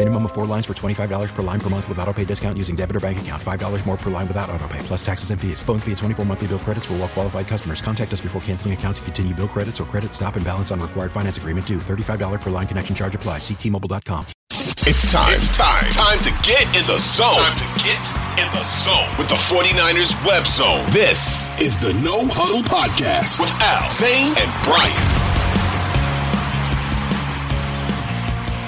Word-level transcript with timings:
Minimum 0.00 0.24
of 0.24 0.32
four 0.32 0.46
lines 0.46 0.64
for 0.64 0.72
$25 0.72 1.34
per 1.34 1.42
line 1.42 1.60
per 1.60 1.68
month 1.68 1.86
with 1.86 1.98
auto 1.98 2.14
pay 2.14 2.24
discount 2.24 2.56
using 2.56 2.74
debit 2.74 2.96
or 2.96 3.00
bank 3.00 3.20
account. 3.20 3.42
$5 3.42 3.84
more 3.84 3.98
per 3.98 4.08
line 4.08 4.26
without 4.26 4.48
auto 4.48 4.66
pay, 4.66 4.78
plus 4.84 5.04
taxes 5.04 5.30
and 5.30 5.38
fees. 5.38 5.60
Phone 5.62 5.78
fee 5.78 5.92
at 5.92 5.98
24 5.98 6.24
monthly 6.24 6.46
bill 6.46 6.58
credits 6.58 6.86
for 6.86 6.94
all 6.94 7.00
well 7.00 7.08
qualified 7.08 7.46
customers. 7.46 7.82
Contact 7.82 8.10
us 8.10 8.22
before 8.22 8.40
canceling 8.40 8.72
account 8.72 8.96
to 8.96 9.02
continue 9.02 9.34
bill 9.34 9.46
credits 9.46 9.78
or 9.78 9.84
credit 9.84 10.14
stop 10.14 10.36
and 10.36 10.44
balance 10.46 10.70
on 10.70 10.80
required 10.80 11.12
finance 11.12 11.36
agreement 11.36 11.66
due. 11.66 11.76
$35 11.76 12.40
per 12.40 12.48
line 12.48 12.66
connection 12.66 12.96
charge 12.96 13.14
applies. 13.14 13.42
Ctmobile.com. 13.42 14.24
It's 14.88 15.12
time. 15.12 15.34
It's 15.34 15.54
time. 15.54 15.90
Time 15.90 16.18
to 16.20 16.30
get 16.48 16.64
in 16.74 16.86
the 16.86 16.96
zone. 16.96 17.28
Time 17.36 17.54
to 17.60 17.68
get 17.84 18.00
in 18.40 18.48
the 18.56 18.64
zone 18.64 19.06
with 19.18 19.28
the 19.28 19.36
49ers 19.52 20.16
web 20.24 20.46
zone. 20.46 20.82
This 20.92 21.50
is 21.60 21.78
the 21.78 21.92
No 21.92 22.26
Huddle 22.26 22.62
Podcast 22.62 23.38
with 23.38 23.52
Al, 23.60 23.92
Zane, 23.92 24.32
and 24.38 24.64
Brian. 24.64 25.19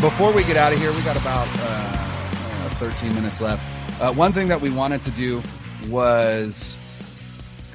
Before 0.03 0.33
we 0.33 0.42
get 0.42 0.56
out 0.56 0.72
of 0.72 0.81
here, 0.81 0.92
we 0.92 1.00
got 1.03 1.17
about 1.17 1.47
uh, 1.47 2.67
uh, 2.67 2.70
13 2.70 3.14
minutes 3.14 3.41
left. 3.41 3.64
Uh, 4.03 4.12
one 4.12 4.33
thing 4.33 4.48
that 4.48 4.61
we 4.61 4.69
wanted 4.69 5.00
to 5.03 5.12
do 5.12 5.41
was 5.86 6.77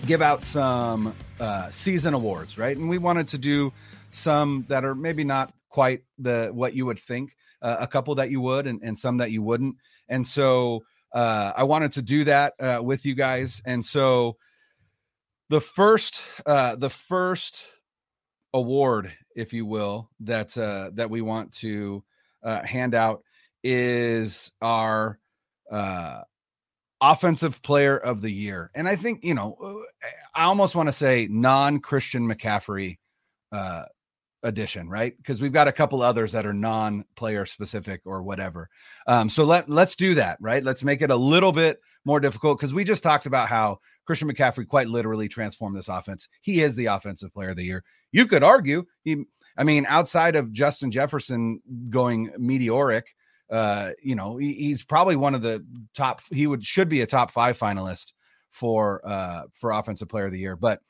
give 0.06 0.22
out 0.22 0.44
some 0.44 1.16
uh, 1.40 1.70
season 1.70 2.14
awards, 2.14 2.58
right? 2.58 2.76
And 2.76 2.90
we 2.90 2.98
wanted 2.98 3.30
to 3.30 3.38
do 3.38 3.72
some 4.12 4.66
that 4.68 4.84
are 4.84 4.94
maybe 4.94 5.24
not 5.24 5.54
quite 5.70 6.04
the 6.20 6.50
what 6.52 6.74
you 6.74 6.86
would 6.86 7.00
think, 7.00 7.34
uh, 7.62 7.78
a 7.80 7.88
couple 7.88 8.14
that 8.16 8.30
you 8.30 8.42
would, 8.42 8.68
and, 8.68 8.82
and 8.84 8.98
some 8.98 9.16
that 9.20 9.32
you 9.32 9.42
wouldn't. 9.42 9.78
And 10.10 10.28
so 10.28 10.84
uh, 11.14 11.54
I 11.56 11.64
wanted 11.64 11.94
to 11.94 12.02
do 12.02 12.26
that 12.26 12.56
uh, 12.60 12.82
with 12.84 13.06
you 13.06 13.16
guys. 13.16 13.62
And 13.66 13.86
so 13.86 14.36
the 15.48 15.62
first, 15.62 16.24
uh, 16.46 16.76
the 16.76 16.90
first 16.90 17.66
award, 18.54 19.14
if 19.34 19.54
you 19.54 19.66
will, 19.66 20.10
that 20.20 20.58
uh, 20.58 20.92
that 20.96 21.10
we 21.10 21.22
want 21.22 21.54
to 21.60 22.04
uh, 22.44 22.64
handout 22.64 23.24
is 23.64 24.52
our 24.62 25.20
uh, 25.72 26.22
offensive 27.02 27.62
player 27.62 27.98
of 27.98 28.22
the 28.22 28.32
year. 28.32 28.72
And 28.76 28.88
I 28.88 28.96
think, 28.96 29.24
you 29.24 29.34
know, 29.34 29.58
uh, 29.64 30.10
I 30.36 30.44
almost 30.44 30.76
want 30.76 30.88
to 30.90 30.94
say 30.94 31.28
non 31.30 31.80
Christian 31.80 32.28
McCaffrey 32.28 32.98
uh, 33.52 33.84
edition, 34.44 34.90
right? 34.90 35.16
Because 35.18 35.42
we've 35.42 35.54
got 35.54 35.68
a 35.68 35.74
couple 35.74 36.02
others 36.02 36.32
that 36.32 36.46
are 36.46 36.54
non 36.54 37.04
player 37.16 37.46
specific 37.46 38.02
or 38.06 38.24
whatever. 38.24 38.70
Um, 39.08 39.30
so 39.30 39.44
let, 39.44 39.70
let's 39.70 39.96
do 39.96 40.16
that, 40.16 40.38
right? 40.40 40.64
Let's 40.64 40.84
make 40.84 41.02
it 41.02 41.12
a 41.12 41.16
little 41.16 41.52
bit 41.52 41.80
more 42.06 42.20
difficult 42.20 42.58
because 42.58 42.74
we 42.74 42.84
just 42.84 43.04
talked 43.04 43.26
about 43.26 43.50
how 43.50 43.80
Christian 44.06 44.32
McCaffrey 44.32 44.68
quite 44.68 44.88
literally 44.88 45.28
transformed 45.28 45.76
this 45.76 45.90
offense. 45.90 46.30
He 46.42 46.62
is 46.62 46.76
the 46.76 46.86
offensive 46.86 47.34
player 47.34 47.50
of 47.50 47.58
the 47.58 47.66
year. 47.66 47.84
You 48.12 48.26
could 48.26 48.44
argue 48.44 48.86
he 49.04 49.26
I 49.58 49.64
mean, 49.64 49.86
outside 49.88 50.36
of 50.36 50.54
Justin 50.54 50.92
Jefferson 50.92 51.62
going 51.90 52.32
meteoric, 52.38 53.16
uh, 53.50 53.92
you 54.02 54.16
know, 54.16 54.38
he, 54.38 54.54
he's 54.54 54.84
probably 54.84 55.16
one 55.16 55.34
of 55.34 55.42
the 55.42 55.66
top. 55.96 56.22
He 56.32 56.48
would 56.48 56.66
should 56.66 56.90
be 56.90 57.02
a 57.02 57.08
top 57.08 57.32
five 57.32 57.58
finalist 57.58 58.14
for 58.50 59.02
uh 59.04 59.44
for 59.54 59.72
offensive 59.72 60.10
player 60.10 60.26
of 60.26 60.32
the 60.32 60.40
year. 60.40 60.56
But 60.56 60.82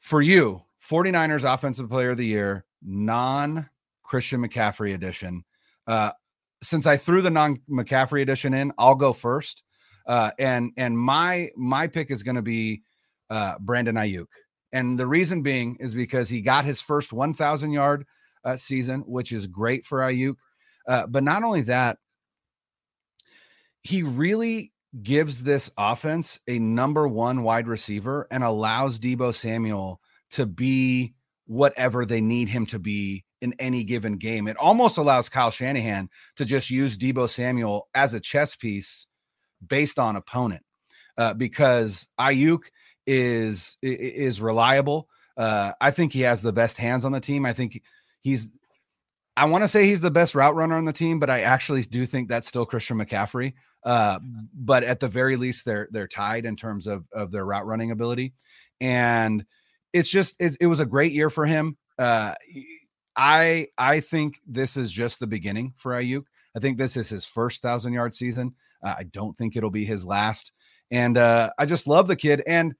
for 0.00 0.20
you, 0.20 0.62
49ers 0.88 1.52
offensive 1.52 1.88
player 1.88 2.10
of 2.10 2.16
the 2.16 2.26
year, 2.26 2.64
non 2.82 3.68
Christian 4.02 4.46
McCaffrey 4.46 4.94
edition. 4.94 5.44
Uh, 5.86 6.10
since 6.62 6.86
I 6.86 6.96
threw 6.96 7.22
the 7.22 7.30
non 7.30 7.58
McCaffrey 7.70 8.22
edition 8.22 8.54
in, 8.54 8.72
I'll 8.78 8.94
go 8.94 9.12
first. 9.12 9.62
Uh, 10.06 10.30
and 10.38 10.72
and 10.76 10.98
my 10.98 11.50
my 11.56 11.86
pick 11.86 12.10
is 12.10 12.22
going 12.22 12.36
to 12.36 12.42
be 12.42 12.82
uh, 13.30 13.54
Brandon 13.60 13.94
Aiyuk. 13.94 14.26
And 14.72 14.98
the 14.98 15.06
reason 15.06 15.42
being 15.42 15.76
is 15.80 15.94
because 15.94 16.28
he 16.28 16.40
got 16.40 16.64
his 16.64 16.80
first 16.80 17.12
1,000 17.12 17.72
yard 17.72 18.06
uh, 18.44 18.56
season, 18.56 19.00
which 19.00 19.32
is 19.32 19.46
great 19.46 19.84
for 19.84 20.00
Aiyuk. 20.00 20.36
Uh, 20.88 21.06
but 21.06 21.22
not 21.22 21.44
only 21.44 21.62
that, 21.62 21.98
he 23.82 24.02
really 24.02 24.72
gives 25.02 25.42
this 25.42 25.70
offense 25.78 26.40
a 26.48 26.58
number 26.58 27.08
one 27.08 27.42
wide 27.42 27.66
receiver 27.66 28.26
and 28.30 28.44
allows 28.44 28.98
Deebo 28.98 29.34
Samuel 29.34 30.00
to 30.30 30.46
be 30.46 31.14
whatever 31.46 32.04
they 32.04 32.20
need 32.20 32.48
him 32.48 32.66
to 32.66 32.78
be 32.78 33.24
in 33.40 33.54
any 33.58 33.84
given 33.84 34.16
game. 34.16 34.46
It 34.46 34.56
almost 34.56 34.98
allows 34.98 35.28
Kyle 35.28 35.50
Shanahan 35.50 36.08
to 36.36 36.44
just 36.44 36.70
use 36.70 36.96
Deebo 36.96 37.28
Samuel 37.28 37.88
as 37.94 38.14
a 38.14 38.20
chess 38.20 38.54
piece 38.54 39.06
based 39.66 39.98
on 39.98 40.16
opponent 40.16 40.62
uh, 41.18 41.34
because 41.34 42.08
Aiyuk 42.18 42.62
is 43.06 43.76
is 43.82 44.40
reliable. 44.40 45.08
Uh, 45.36 45.72
I 45.80 45.90
think 45.90 46.12
he 46.12 46.22
has 46.22 46.42
the 46.42 46.52
best 46.52 46.76
hands 46.76 47.04
on 47.04 47.12
the 47.12 47.20
team. 47.20 47.46
I 47.46 47.52
think 47.52 47.82
he's. 48.20 48.54
I 49.34 49.46
want 49.46 49.64
to 49.64 49.68
say 49.68 49.86
he's 49.86 50.02
the 50.02 50.10
best 50.10 50.34
route 50.34 50.54
runner 50.54 50.76
on 50.76 50.84
the 50.84 50.92
team, 50.92 51.18
but 51.18 51.30
I 51.30 51.40
actually 51.40 51.82
do 51.82 52.04
think 52.04 52.28
that's 52.28 52.46
still 52.46 52.66
Christian 52.66 52.98
McCaffrey. 52.98 53.54
Uh, 53.82 54.18
but 54.54 54.84
at 54.84 55.00
the 55.00 55.08
very 55.08 55.36
least, 55.36 55.64
they're 55.64 55.88
they're 55.90 56.08
tied 56.08 56.44
in 56.44 56.56
terms 56.56 56.86
of 56.86 57.08
of 57.12 57.30
their 57.30 57.44
route 57.44 57.66
running 57.66 57.90
ability, 57.90 58.34
and 58.80 59.44
it's 59.92 60.10
just 60.10 60.40
it, 60.40 60.56
it 60.60 60.66
was 60.66 60.80
a 60.80 60.86
great 60.86 61.12
year 61.12 61.30
for 61.30 61.46
him. 61.46 61.76
Uh, 61.98 62.34
I 63.16 63.68
I 63.78 64.00
think 64.00 64.38
this 64.46 64.76
is 64.76 64.92
just 64.92 65.18
the 65.20 65.26
beginning 65.26 65.74
for 65.76 65.92
Aiyuk. 65.92 66.24
I 66.54 66.60
think 66.60 66.78
this 66.78 66.96
is 66.96 67.08
his 67.08 67.24
first 67.24 67.62
thousand 67.62 67.92
yard 67.92 68.14
season. 68.14 68.54
Uh, 68.82 68.94
I 68.98 69.04
don't 69.04 69.36
think 69.36 69.56
it'll 69.56 69.70
be 69.70 69.84
his 69.84 70.04
last. 70.04 70.52
And 70.90 71.16
uh, 71.16 71.50
I 71.58 71.66
just 71.66 71.86
love 71.86 72.06
the 72.06 72.16
kid. 72.16 72.42
And 72.46 72.74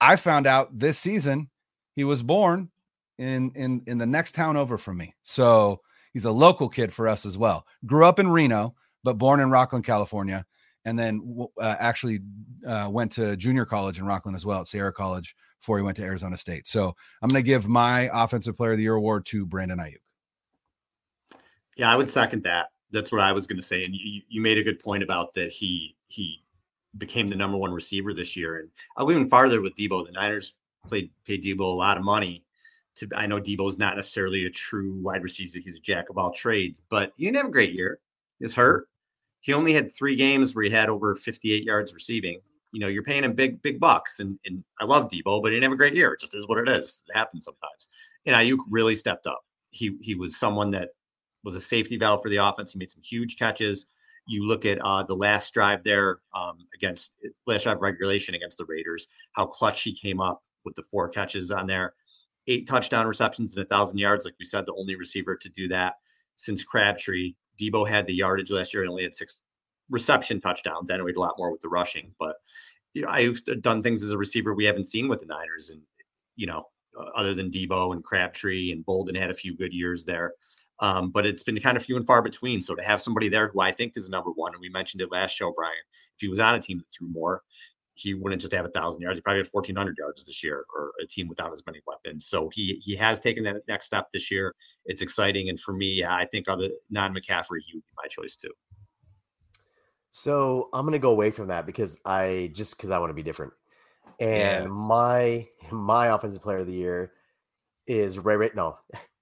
I 0.00 0.16
found 0.16 0.46
out 0.46 0.76
this 0.76 0.98
season 0.98 1.48
he 1.94 2.04
was 2.04 2.22
born 2.22 2.70
in 3.18 3.50
in 3.52 3.82
in 3.86 3.98
the 3.98 4.06
next 4.06 4.34
town 4.34 4.56
over 4.56 4.78
from 4.78 4.98
me. 4.98 5.14
So 5.22 5.80
he's 6.12 6.24
a 6.24 6.30
local 6.30 6.68
kid 6.68 6.92
for 6.92 7.08
us 7.08 7.26
as 7.26 7.38
well. 7.38 7.66
Grew 7.86 8.06
up 8.06 8.18
in 8.18 8.28
Reno, 8.28 8.74
but 9.02 9.18
born 9.18 9.40
in 9.40 9.48
Rocklin, 9.48 9.84
California, 9.84 10.44
and 10.84 10.98
then 10.98 11.46
uh, 11.60 11.76
actually 11.78 12.20
uh, 12.66 12.88
went 12.90 13.12
to 13.12 13.36
junior 13.36 13.64
college 13.64 13.98
in 13.98 14.04
Rocklin 14.04 14.34
as 14.34 14.46
well 14.46 14.60
at 14.60 14.66
Sierra 14.66 14.92
College 14.92 15.34
before 15.60 15.78
he 15.78 15.84
went 15.84 15.96
to 15.96 16.04
Arizona 16.04 16.36
State. 16.36 16.66
So 16.66 16.94
I'm 17.22 17.28
going 17.28 17.42
to 17.42 17.46
give 17.46 17.66
my 17.68 18.10
offensive 18.12 18.56
player 18.56 18.72
of 18.72 18.76
the 18.76 18.84
year 18.84 18.94
award 18.94 19.26
to 19.26 19.46
Brandon 19.46 19.78
Aiyuk. 19.78 19.96
Yeah, 21.76 21.92
I 21.92 21.96
would 21.96 22.08
second 22.08 22.42
that. 22.44 22.68
That's 22.92 23.10
what 23.12 23.20
I 23.20 23.32
was 23.32 23.46
going 23.46 23.58
to 23.58 23.66
say, 23.66 23.84
and 23.84 23.94
you, 23.94 24.22
you 24.28 24.40
made 24.40 24.58
a 24.58 24.62
good 24.62 24.78
point 24.78 25.02
about 25.02 25.34
that. 25.34 25.50
He 25.50 25.96
he 26.06 26.42
became 26.98 27.28
the 27.28 27.36
number 27.36 27.56
one 27.56 27.72
receiver 27.72 28.12
this 28.12 28.36
year. 28.36 28.58
And 28.58 28.68
I'll 28.96 29.06
go 29.06 29.12
even 29.12 29.28
farther 29.28 29.60
with 29.60 29.76
Deebo. 29.76 30.06
The 30.06 30.12
Niners 30.12 30.54
played 30.86 31.10
paid 31.26 31.42
Deebo 31.44 31.60
a 31.60 31.64
lot 31.64 31.96
of 31.96 32.04
money. 32.04 32.44
To 32.96 33.08
I 33.14 33.26
know 33.26 33.40
Deebo's 33.40 33.78
not 33.78 33.96
necessarily 33.96 34.46
a 34.46 34.50
true 34.50 34.98
wide 35.02 35.22
receiver. 35.22 35.58
He's 35.58 35.76
a 35.76 35.80
jack 35.80 36.08
of 36.08 36.18
all 36.18 36.30
trades, 36.30 36.82
but 36.88 37.12
he 37.16 37.24
didn't 37.24 37.38
have 37.38 37.46
a 37.46 37.50
great 37.50 37.72
year. 37.72 37.98
He's 38.38 38.54
hurt. 38.54 38.86
He 39.40 39.52
only 39.52 39.72
had 39.72 39.94
three 39.94 40.16
games 40.16 40.54
where 40.54 40.64
he 40.64 40.70
had 40.70 40.88
over 40.88 41.14
58 41.14 41.62
yards 41.62 41.94
receiving. 41.94 42.40
You 42.72 42.80
know, 42.80 42.88
you're 42.88 43.02
paying 43.02 43.24
him 43.24 43.34
big, 43.34 43.62
big 43.62 43.78
bucks. 43.78 44.20
And 44.20 44.38
and 44.46 44.64
I 44.80 44.84
love 44.84 45.10
Deebo, 45.10 45.42
but 45.42 45.52
he 45.52 45.56
didn't 45.56 45.64
have 45.64 45.72
a 45.72 45.76
great 45.76 45.94
year. 45.94 46.12
It 46.12 46.20
just 46.20 46.34
is 46.34 46.48
what 46.48 46.58
it 46.58 46.68
is. 46.68 47.02
It 47.08 47.16
happens 47.16 47.44
sometimes. 47.44 47.88
And 48.24 48.34
Aiyuk 48.34 48.60
really 48.70 48.96
stepped 48.96 49.26
up. 49.26 49.44
He 49.70 49.96
he 50.00 50.14
was 50.14 50.38
someone 50.38 50.70
that 50.70 50.90
was 51.44 51.54
a 51.54 51.60
safety 51.60 51.96
valve 51.96 52.22
for 52.22 52.30
the 52.30 52.38
offense. 52.38 52.72
He 52.72 52.78
made 52.78 52.90
some 52.90 53.02
huge 53.02 53.38
catches 53.38 53.86
you 54.26 54.46
look 54.46 54.64
at 54.64 54.78
uh, 54.80 55.02
the 55.02 55.14
last 55.14 55.54
drive 55.54 55.84
there 55.84 56.18
um, 56.34 56.58
against 56.74 57.16
last 57.46 57.62
drive 57.62 57.80
regulation 57.80 58.34
against 58.34 58.58
the 58.58 58.64
Raiders, 58.66 59.08
how 59.32 59.46
clutch 59.46 59.82
he 59.82 59.94
came 59.94 60.20
up 60.20 60.42
with 60.64 60.74
the 60.74 60.82
four 60.82 61.08
catches 61.08 61.50
on 61.50 61.66
there, 61.66 61.94
eight 62.48 62.66
touchdown 62.66 63.06
receptions 63.06 63.54
and 63.54 63.64
a 63.64 63.68
thousand 63.68 63.98
yards. 63.98 64.24
Like 64.24 64.34
we 64.38 64.44
said, 64.44 64.66
the 64.66 64.74
only 64.74 64.96
receiver 64.96 65.36
to 65.36 65.48
do 65.48 65.68
that 65.68 65.94
since 66.34 66.64
Crabtree. 66.64 67.34
Deebo 67.60 67.88
had 67.88 68.06
the 68.06 68.14
yardage 68.14 68.50
last 68.50 68.74
year 68.74 68.82
and 68.82 68.90
only 68.90 69.04
had 69.04 69.14
six 69.14 69.42
reception 69.88 70.40
touchdowns. 70.40 70.90
I 70.90 70.96
know 70.96 71.06
he 71.06 71.10
had 71.10 71.16
a 71.16 71.20
lot 71.20 71.38
more 71.38 71.50
with 71.50 71.60
the 71.60 71.68
rushing, 71.68 72.12
but 72.18 72.36
you 72.92 73.02
know, 73.02 73.08
I've 73.08 73.42
done 73.60 73.82
things 73.82 74.02
as 74.02 74.10
a 74.10 74.18
receiver 74.18 74.54
we 74.54 74.64
haven't 74.64 74.86
seen 74.86 75.08
with 75.08 75.20
the 75.20 75.26
Niners, 75.26 75.70
and 75.70 75.80
you 76.34 76.46
know 76.46 76.64
uh, 76.98 77.10
other 77.14 77.34
than 77.34 77.50
Deebo 77.50 77.92
and 77.92 78.02
Crabtree 78.02 78.72
and 78.72 78.84
Boldin 78.84 79.16
had 79.16 79.30
a 79.30 79.34
few 79.34 79.56
good 79.56 79.72
years 79.72 80.04
there. 80.04 80.32
Um, 80.80 81.10
but 81.10 81.24
it's 81.24 81.42
been 81.42 81.58
kind 81.60 81.76
of 81.76 81.84
few 81.84 81.96
and 81.96 82.06
far 82.06 82.22
between. 82.22 82.60
So 82.60 82.74
to 82.74 82.82
have 82.82 83.00
somebody 83.00 83.28
there 83.28 83.48
who 83.48 83.60
I 83.60 83.72
think 83.72 83.96
is 83.96 84.10
number 84.10 84.30
one, 84.30 84.52
and 84.52 84.60
we 84.60 84.68
mentioned 84.68 85.00
it 85.00 85.10
last 85.10 85.32
show, 85.32 85.52
Brian, 85.52 85.74
if 86.14 86.20
he 86.20 86.28
was 86.28 86.38
on 86.38 86.54
a 86.54 86.60
team 86.60 86.78
that 86.78 86.86
threw 86.96 87.08
more, 87.08 87.42
he 87.94 88.12
wouldn't 88.12 88.42
just 88.42 88.52
have 88.52 88.66
a 88.66 88.70
thousand 88.70 89.00
yards. 89.00 89.16
He 89.16 89.22
probably 89.22 89.40
had 89.40 89.48
fourteen 89.48 89.74
hundred 89.74 89.96
yards 89.98 90.24
this 90.26 90.44
year, 90.44 90.66
or 90.74 90.92
a 91.02 91.06
team 91.06 91.28
without 91.28 91.52
as 91.52 91.62
many 91.66 91.80
weapons. 91.86 92.26
So 92.26 92.50
he 92.52 92.80
he 92.84 92.94
has 92.96 93.22
taken 93.22 93.42
that 93.44 93.56
next 93.68 93.86
step 93.86 94.08
this 94.12 94.30
year. 94.30 94.54
It's 94.84 95.00
exciting, 95.00 95.48
and 95.48 95.58
for 95.58 95.72
me, 95.72 96.00
yeah, 96.00 96.14
I 96.14 96.26
think 96.26 96.46
other 96.46 96.68
non 96.90 97.14
McCaffrey, 97.14 97.60
he 97.64 97.74
would 97.74 97.84
be 97.84 97.92
my 97.96 98.06
choice 98.08 98.36
too. 98.36 98.52
So 100.10 100.68
I'm 100.74 100.84
gonna 100.84 100.98
go 100.98 101.10
away 101.10 101.30
from 101.30 101.48
that 101.48 101.64
because 101.64 101.98
I 102.04 102.50
just 102.52 102.76
because 102.76 102.90
I 102.90 102.98
want 102.98 103.10
to 103.10 103.14
be 103.14 103.22
different. 103.22 103.54
And 104.20 104.64
yeah. 104.64 104.66
my 104.66 105.48
my 105.70 106.08
offensive 106.08 106.42
player 106.42 106.58
of 106.58 106.66
the 106.66 106.74
year 106.74 107.12
is 107.86 108.18
Ray 108.18 108.36
Ray. 108.36 108.50
No, 108.54 108.76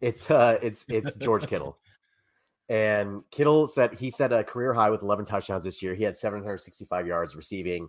it's 0.00 0.30
uh 0.30 0.58
it's 0.62 0.84
it's 0.88 1.16
George 1.16 1.46
Kittle. 1.46 1.78
And 2.68 3.22
Kittle 3.30 3.66
said 3.66 3.94
he 3.94 4.10
set 4.10 4.32
a 4.32 4.44
career 4.44 4.74
high 4.74 4.90
with 4.90 5.02
11 5.02 5.24
touchdowns 5.24 5.64
this 5.64 5.82
year. 5.82 5.94
He 5.94 6.04
had 6.04 6.16
765 6.16 7.06
yards 7.06 7.34
receiving, 7.34 7.88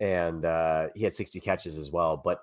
and 0.00 0.46
uh, 0.46 0.86
he 0.94 1.04
had 1.04 1.14
60 1.14 1.40
catches 1.40 1.78
as 1.78 1.90
well. 1.90 2.16
But 2.16 2.40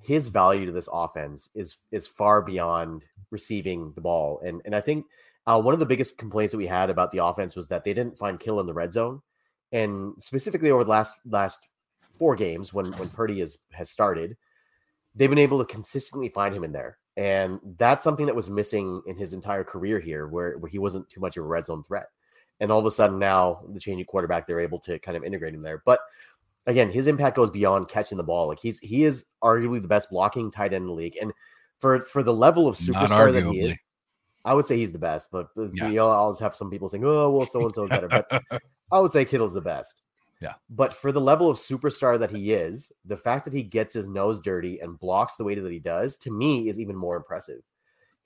his 0.00 0.28
value 0.28 0.66
to 0.66 0.72
this 0.72 0.88
offense 0.92 1.50
is 1.54 1.78
is 1.92 2.06
far 2.06 2.42
beyond 2.42 3.04
receiving 3.30 3.92
the 3.94 4.00
ball. 4.00 4.40
And 4.44 4.60
and 4.64 4.74
I 4.74 4.80
think 4.80 5.06
uh, 5.46 5.60
one 5.60 5.74
of 5.74 5.80
the 5.80 5.86
biggest 5.86 6.18
complaints 6.18 6.52
that 6.52 6.58
we 6.58 6.66
had 6.66 6.90
about 6.90 7.12
the 7.12 7.24
offense 7.24 7.54
was 7.54 7.68
that 7.68 7.84
they 7.84 7.94
didn't 7.94 8.18
find 8.18 8.40
Kittle 8.40 8.60
in 8.60 8.66
the 8.66 8.74
red 8.74 8.92
zone, 8.92 9.22
and 9.72 10.14
specifically 10.18 10.70
over 10.70 10.84
the 10.84 10.90
last 10.90 11.14
last 11.26 11.68
four 12.18 12.34
games 12.34 12.72
when 12.72 12.86
when 12.94 13.08
Purdy 13.08 13.38
has 13.40 13.58
has 13.72 13.90
started, 13.90 14.36
they've 15.14 15.30
been 15.30 15.38
able 15.38 15.58
to 15.58 15.72
consistently 15.72 16.28
find 16.28 16.54
him 16.54 16.64
in 16.64 16.72
there. 16.72 16.98
And 17.16 17.60
that's 17.78 18.02
something 18.02 18.26
that 18.26 18.34
was 18.34 18.48
missing 18.48 19.00
in 19.06 19.16
his 19.16 19.34
entire 19.34 19.62
career 19.62 20.00
here, 20.00 20.26
where, 20.26 20.58
where 20.58 20.68
he 20.68 20.78
wasn't 20.78 21.08
too 21.08 21.20
much 21.20 21.36
of 21.36 21.44
a 21.44 21.46
red 21.46 21.66
zone 21.66 21.84
threat. 21.84 22.08
And 22.60 22.72
all 22.72 22.80
of 22.80 22.86
a 22.86 22.90
sudden 22.90 23.18
now 23.18 23.62
the 23.72 23.80
changing 23.80 24.06
quarterback, 24.06 24.46
they're 24.46 24.60
able 24.60 24.80
to 24.80 24.98
kind 24.98 25.16
of 25.16 25.24
integrate 25.24 25.54
him 25.54 25.62
there. 25.62 25.82
But 25.84 26.00
again, 26.66 26.90
his 26.90 27.06
impact 27.06 27.36
goes 27.36 27.50
beyond 27.50 27.88
catching 27.88 28.18
the 28.18 28.24
ball. 28.24 28.48
Like 28.48 28.58
he's 28.58 28.78
he 28.78 29.04
is 29.04 29.24
arguably 29.42 29.80
the 29.82 29.88
best 29.88 30.10
blocking 30.10 30.50
tight 30.50 30.72
end 30.72 30.82
in 30.82 30.86
the 30.86 30.92
league. 30.92 31.16
And 31.20 31.32
for 31.78 32.00
for 32.00 32.22
the 32.22 32.34
level 32.34 32.68
of 32.68 32.76
superstar 32.76 33.32
that 33.32 33.46
he 33.46 33.60
is, 33.60 33.78
I 34.44 34.54
would 34.54 34.66
say 34.66 34.76
he's 34.76 34.92
the 34.92 34.98
best. 34.98 35.30
But 35.30 35.48
yeah. 35.56 35.88
you 35.88 35.96
know, 35.96 36.10
I'll 36.10 36.18
always 36.18 36.38
have 36.38 36.56
some 36.56 36.70
people 36.70 36.88
saying, 36.88 37.04
"Oh, 37.04 37.30
well, 37.30 37.46
so 37.46 37.62
and 37.62 37.74
so 37.74 37.84
is 37.84 37.90
better." 37.90 38.08
But 38.08 38.26
I 38.92 39.00
would 39.00 39.10
say 39.10 39.24
Kittle's 39.24 39.54
the 39.54 39.60
best. 39.60 40.02
Yeah. 40.44 40.54
But 40.68 40.92
for 40.92 41.10
the 41.10 41.20
level 41.20 41.48
of 41.48 41.56
superstar 41.56 42.18
that 42.18 42.30
he 42.30 42.52
is, 42.52 42.92
the 43.06 43.16
fact 43.16 43.46
that 43.46 43.54
he 43.54 43.62
gets 43.62 43.94
his 43.94 44.08
nose 44.08 44.40
dirty 44.40 44.78
and 44.80 44.98
blocks 44.98 45.36
the 45.36 45.44
way 45.44 45.54
that 45.54 45.72
he 45.72 45.78
does, 45.78 46.18
to 46.18 46.30
me, 46.30 46.68
is 46.68 46.78
even 46.78 46.94
more 46.94 47.16
impressive. 47.16 47.62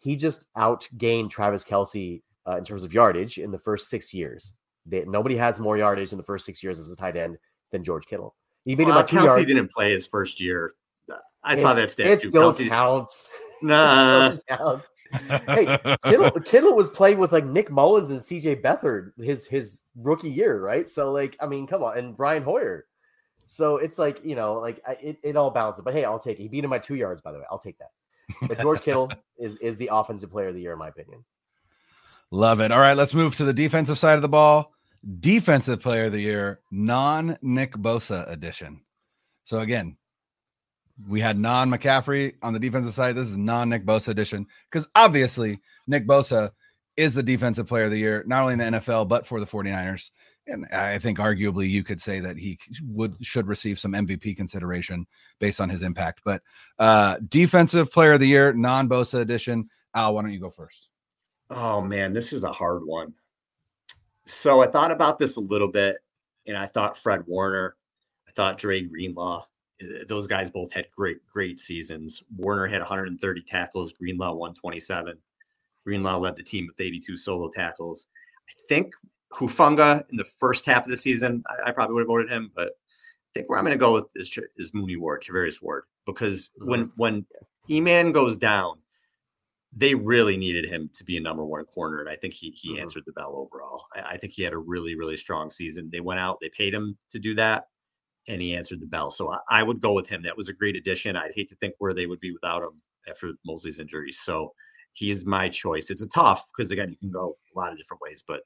He 0.01 0.17
just 0.17 0.47
outgained 0.57 1.31
Travis 1.31 1.65
Kelce 1.65 2.23
uh, 2.47 2.57
in 2.57 2.65
terms 2.65 2.83
of 2.83 2.93
yardage 2.93 3.39
in 3.39 3.53
the 3.53 3.59
first 3.59 3.89
six 3.89 4.13
years. 4.13 4.53
They, 4.85 5.05
nobody 5.05 5.37
has 5.37 5.61
more 5.61 5.79
yardage 5.79 6.11
in 6.11 6.19
the 6.19 6.25
first 6.25 6.45
six 6.45 6.61
years 6.61 6.81
as 6.81 6.91
a 6.91 6.97
tight 6.97 7.17
end 7.17 7.39
than 7.71 7.85
George 7.85 8.07
Kittle. 8.07 8.35
He 8.65 8.75
beat 8.75 8.89
well, 8.89 8.99
him 8.99 9.05
by 9.05 9.09
two 9.09 9.17
Kelce 9.19 9.25
yards. 9.25 9.47
didn't 9.47 9.71
play 9.71 9.93
his 9.93 10.09
first 10.09 10.41
year. 10.41 10.73
I 11.45 11.53
it's, 11.53 11.63
saw 11.63 11.73
that 11.75 11.91
stat 11.91 12.07
it 12.07 12.21
too. 12.23 12.31
Still 12.31 12.53
Kelce, 12.53 12.69
counts. 12.69 13.29
Nah. 13.61 14.31
Still 14.31 14.57
counts 14.57 14.87
hey, 15.13 15.79
Kittle, 16.05 16.31
Kittle 16.45 16.75
was 16.75 16.89
playing 16.89 17.19
with 17.19 17.33
like 17.33 17.45
Nick 17.45 17.71
Mullens 17.71 18.11
and 18.11 18.21
CJ 18.21 18.63
Beathard 18.63 19.13
his 19.23 19.47
his 19.47 19.81
rookie 19.97 20.31
year, 20.31 20.61
right? 20.61 20.89
So 20.89 21.13
like, 21.13 21.37
I 21.41 21.47
mean, 21.47 21.67
come 21.67 21.83
on, 21.83 21.99
and 21.99 22.17
Brian 22.17 22.43
Hoyer. 22.43 22.87
So 23.47 23.77
it's 23.79 23.99
like 23.99 24.25
you 24.25 24.35
know, 24.35 24.55
like 24.55 24.81
it, 25.03 25.19
it 25.23 25.37
all 25.37 25.51
balances. 25.51 25.83
But 25.85 25.95
hey, 25.95 26.05
I'll 26.05 26.19
take 26.19 26.39
it. 26.39 26.43
He 26.43 26.49
beat 26.49 26.65
him 26.65 26.71
by 26.71 26.79
two 26.79 26.97
yards, 26.97 27.21
by 27.21 27.33
the 27.33 27.39
way. 27.39 27.45
I'll 27.51 27.59
take 27.59 27.79
that. 27.79 27.91
But 28.47 28.61
George 28.61 28.83
Kittle 28.83 29.11
is 29.39 29.57
is 29.59 29.77
the 29.77 29.91
offensive 29.93 30.31
player 30.31 30.49
of 30.49 30.55
the 30.55 30.61
year, 30.61 30.73
in 30.73 30.79
my 30.79 30.89
opinion. 30.89 31.25
Love 32.31 32.61
it. 32.61 32.71
All 32.71 32.81
right, 32.81 32.97
let's 32.97 33.15
move 33.15 33.35
to 33.37 33.45
the 33.45 33.55
defensive 33.55 33.99
side 33.99 34.17
of 34.17 34.23
the 34.23 34.29
ball. 34.29 34.73
Defensive 35.21 35.81
player 35.81 36.07
of 36.07 36.13
the 36.13 36.21
year, 36.21 36.61
non 36.71 37.39
Nick 37.41 37.73
Bosa 37.73 38.31
edition. 38.31 38.83
So 39.45 39.61
again, 39.61 39.97
we 41.07 41.21
had 41.21 41.39
non 41.39 41.71
McCaffrey 41.71 42.35
on 42.43 42.53
the 42.53 42.59
defensive 42.59 42.95
side. 42.95 43.15
This 43.15 43.31
is 43.31 43.37
non 43.37 43.69
Nick 43.69 43.85
Bosa 43.85 44.09
edition 44.09 44.47
because 44.71 44.89
obviously 44.95 45.61
Nick 45.87 46.07
Bosa 46.07 46.51
is 46.97 47.15
the 47.15 47.23
defensive 47.23 47.69
player 47.69 47.85
of 47.85 47.91
the 47.93 47.99
year, 47.99 48.25
not 48.27 48.43
only 48.43 48.55
in 48.55 48.59
the 48.59 48.79
NFL, 48.79 49.07
but 49.07 49.25
for 49.25 49.39
the 49.39 49.47
49ers. 49.47 50.11
And 50.49 50.67
I 50.73 50.99
think 50.99 51.19
arguably 51.19 51.69
you 51.69 51.85
could 51.85 52.01
say 52.01 52.21
that 52.21 52.37
he 52.37 52.59
would 52.83 53.15
should 53.25 53.47
receive 53.47 53.79
some 53.79 53.93
MVP 53.93 54.37
consideration 54.37 55.07
based 55.39 55.61
on 55.61 55.69
his 55.69 55.83
impact. 55.83 56.23
But 56.25 56.43
uh 56.79 57.19
defensive 57.29 57.93
player 57.93 58.13
of 58.13 58.21
the 58.21 58.29
year, 58.29 58.53
non 58.53 58.89
Bosa 58.89 59.21
edition. 59.21 59.69
Al, 59.95 60.15
why 60.15 60.23
don't 60.23 60.33
you 60.33 60.41
go 60.41 60.51
first? 60.51 60.89
Oh 61.51 61.81
man, 61.81 62.13
this 62.13 62.33
is 62.33 62.45
a 62.45 62.53
hard 62.53 62.83
one. 62.85 63.15
So 64.25 64.61
I 64.61 64.67
thought 64.67 64.91
about 64.91 65.19
this 65.19 65.37
a 65.37 65.41
little 65.41 65.69
bit, 65.69 65.97
and 66.47 66.57
I 66.57 66.67
thought 66.67 66.99
Fred 66.99 67.25
Warner, 67.27 67.77
I 68.27 68.33
thought 68.33 68.59
Dre 68.59 68.83
Greenlaw, 68.83 69.47
those 70.09 70.27
guys 70.27 70.51
both 70.51 70.73
had 70.73 70.87
great, 70.95 71.25
great 71.27 71.61
seasons. 71.61 72.23
Warner 72.37 72.67
had 72.67 72.81
130 72.81 73.43
tackles, 73.43 73.93
Greenlaw 73.93 74.35
127. 74.35 75.17
Greenlaw 75.85 76.19
led 76.19 76.37
the 76.37 76.43
team 76.43 76.67
with 76.67 76.81
82 76.81 77.17
solo 77.17 77.49
tackles. 77.49 78.09
I 78.49 78.53
think 78.69 78.93
Hufanga 79.33 80.03
in 80.11 80.17
the 80.17 80.25
first 80.25 80.67
half 80.67 80.85
of 80.85 80.91
the 80.91 80.97
season, 80.97 81.45
I, 81.49 81.69
I 81.69 81.73
probably 81.73 81.95
would 81.95 82.01
have 82.01 82.09
voted 82.09 82.31
him, 82.31 82.51
but 82.55 82.69
I 82.69 83.31
think 83.35 83.49
where 83.49 83.59
I'm 83.59 83.65
going 83.65 83.75
to 83.75 83.79
go 83.79 83.93
with 83.93 84.07
is, 84.17 84.37
is 84.57 84.75
Mooney 84.75 84.97
Ward, 84.97 85.23
Charvarius 85.23 85.63
Ward, 85.63 85.85
because 86.07 86.51
mm-hmm. 86.59 86.71
when 86.71 86.93
when 86.97 87.27
Eman 87.71 88.13
goes 88.13 88.37
down, 88.37 88.79
they 89.77 89.95
really 89.95 90.37
needed 90.37 90.67
him 90.67 90.91
to 90.95 91.05
be 91.05 91.19
a 91.19 91.21
number 91.21 91.45
one 91.45 91.65
corner, 91.67 92.01
and 92.01 92.09
I 92.09 92.17
think 92.17 92.35
he 92.35 92.51
he 92.51 92.71
mm-hmm. 92.71 92.83
answered 92.83 93.05
the 93.07 93.13
bell 93.13 93.35
overall. 93.37 93.85
I, 93.95 94.15
I 94.15 94.17
think 94.17 94.33
he 94.33 94.43
had 94.43 94.55
a 94.55 94.59
really 94.59 94.97
really 94.97 95.17
strong 95.17 95.51
season. 95.51 95.91
They 95.93 96.01
went 96.01 96.21
out, 96.21 96.39
they 96.41 96.49
paid 96.49 96.75
him 96.75 96.97
to 97.11 97.19
do 97.19 97.35
that 97.35 97.67
and 98.29 98.41
he 98.43 98.55
answered 98.55 98.81
the 98.81 98.87
bell. 98.87 99.11
So 99.11 99.33
I, 99.33 99.39
I, 99.49 99.63
would 99.63 99.81
go 99.81 99.95
with 99.95 100.09
him. 100.09 100.23
That 100.23 100.37
was 100.37 100.49
a 100.49 100.53
great 100.53 100.77
addition. 100.77 101.17
I'd 101.17 101.33
hate 101.35 101.49
to 101.49 101.57
think 101.57 101.75
where 101.79 101.95
they 101.95 102.07
would 102.07 102.21
be 102.21 102.33
without 102.33 102.63
him 102.63 102.81
after 103.09 103.33
Moseley's 103.45 103.81
injury. 103.81 104.13
So 104.13 104.53
he's 104.93 105.25
my 105.25 105.49
choice. 105.49 105.91
It's 105.91 106.03
a 106.03 106.09
tough 106.09 106.45
because 106.53 106.71
again, 106.71 106.91
you 106.91 106.97
can 106.97 107.11
go 107.11 107.37
a 107.55 107.59
lot 107.59 107.73
of 107.73 107.79
different 107.79 108.03
ways, 108.03 108.23
but 108.27 108.43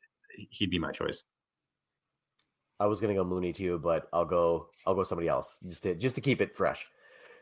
he'd 0.51 0.71
be 0.71 0.79
my 0.79 0.93
choice. 0.93 1.25
I 2.81 2.87
was 2.87 3.01
gonna 3.01 3.15
go 3.15 3.25
Mooney 3.25 3.53
too, 3.53 3.79
but 3.79 4.09
I'll 4.13 4.25
go 4.25 4.69
I'll 4.87 4.95
go 4.95 5.03
somebody 5.03 5.29
else 5.29 5.59
just 5.67 5.83
to 5.85 5.95
just 5.95 6.15
to 6.15 6.21
keep 6.21 6.41
it 6.41 6.57
fresh. 6.57 6.87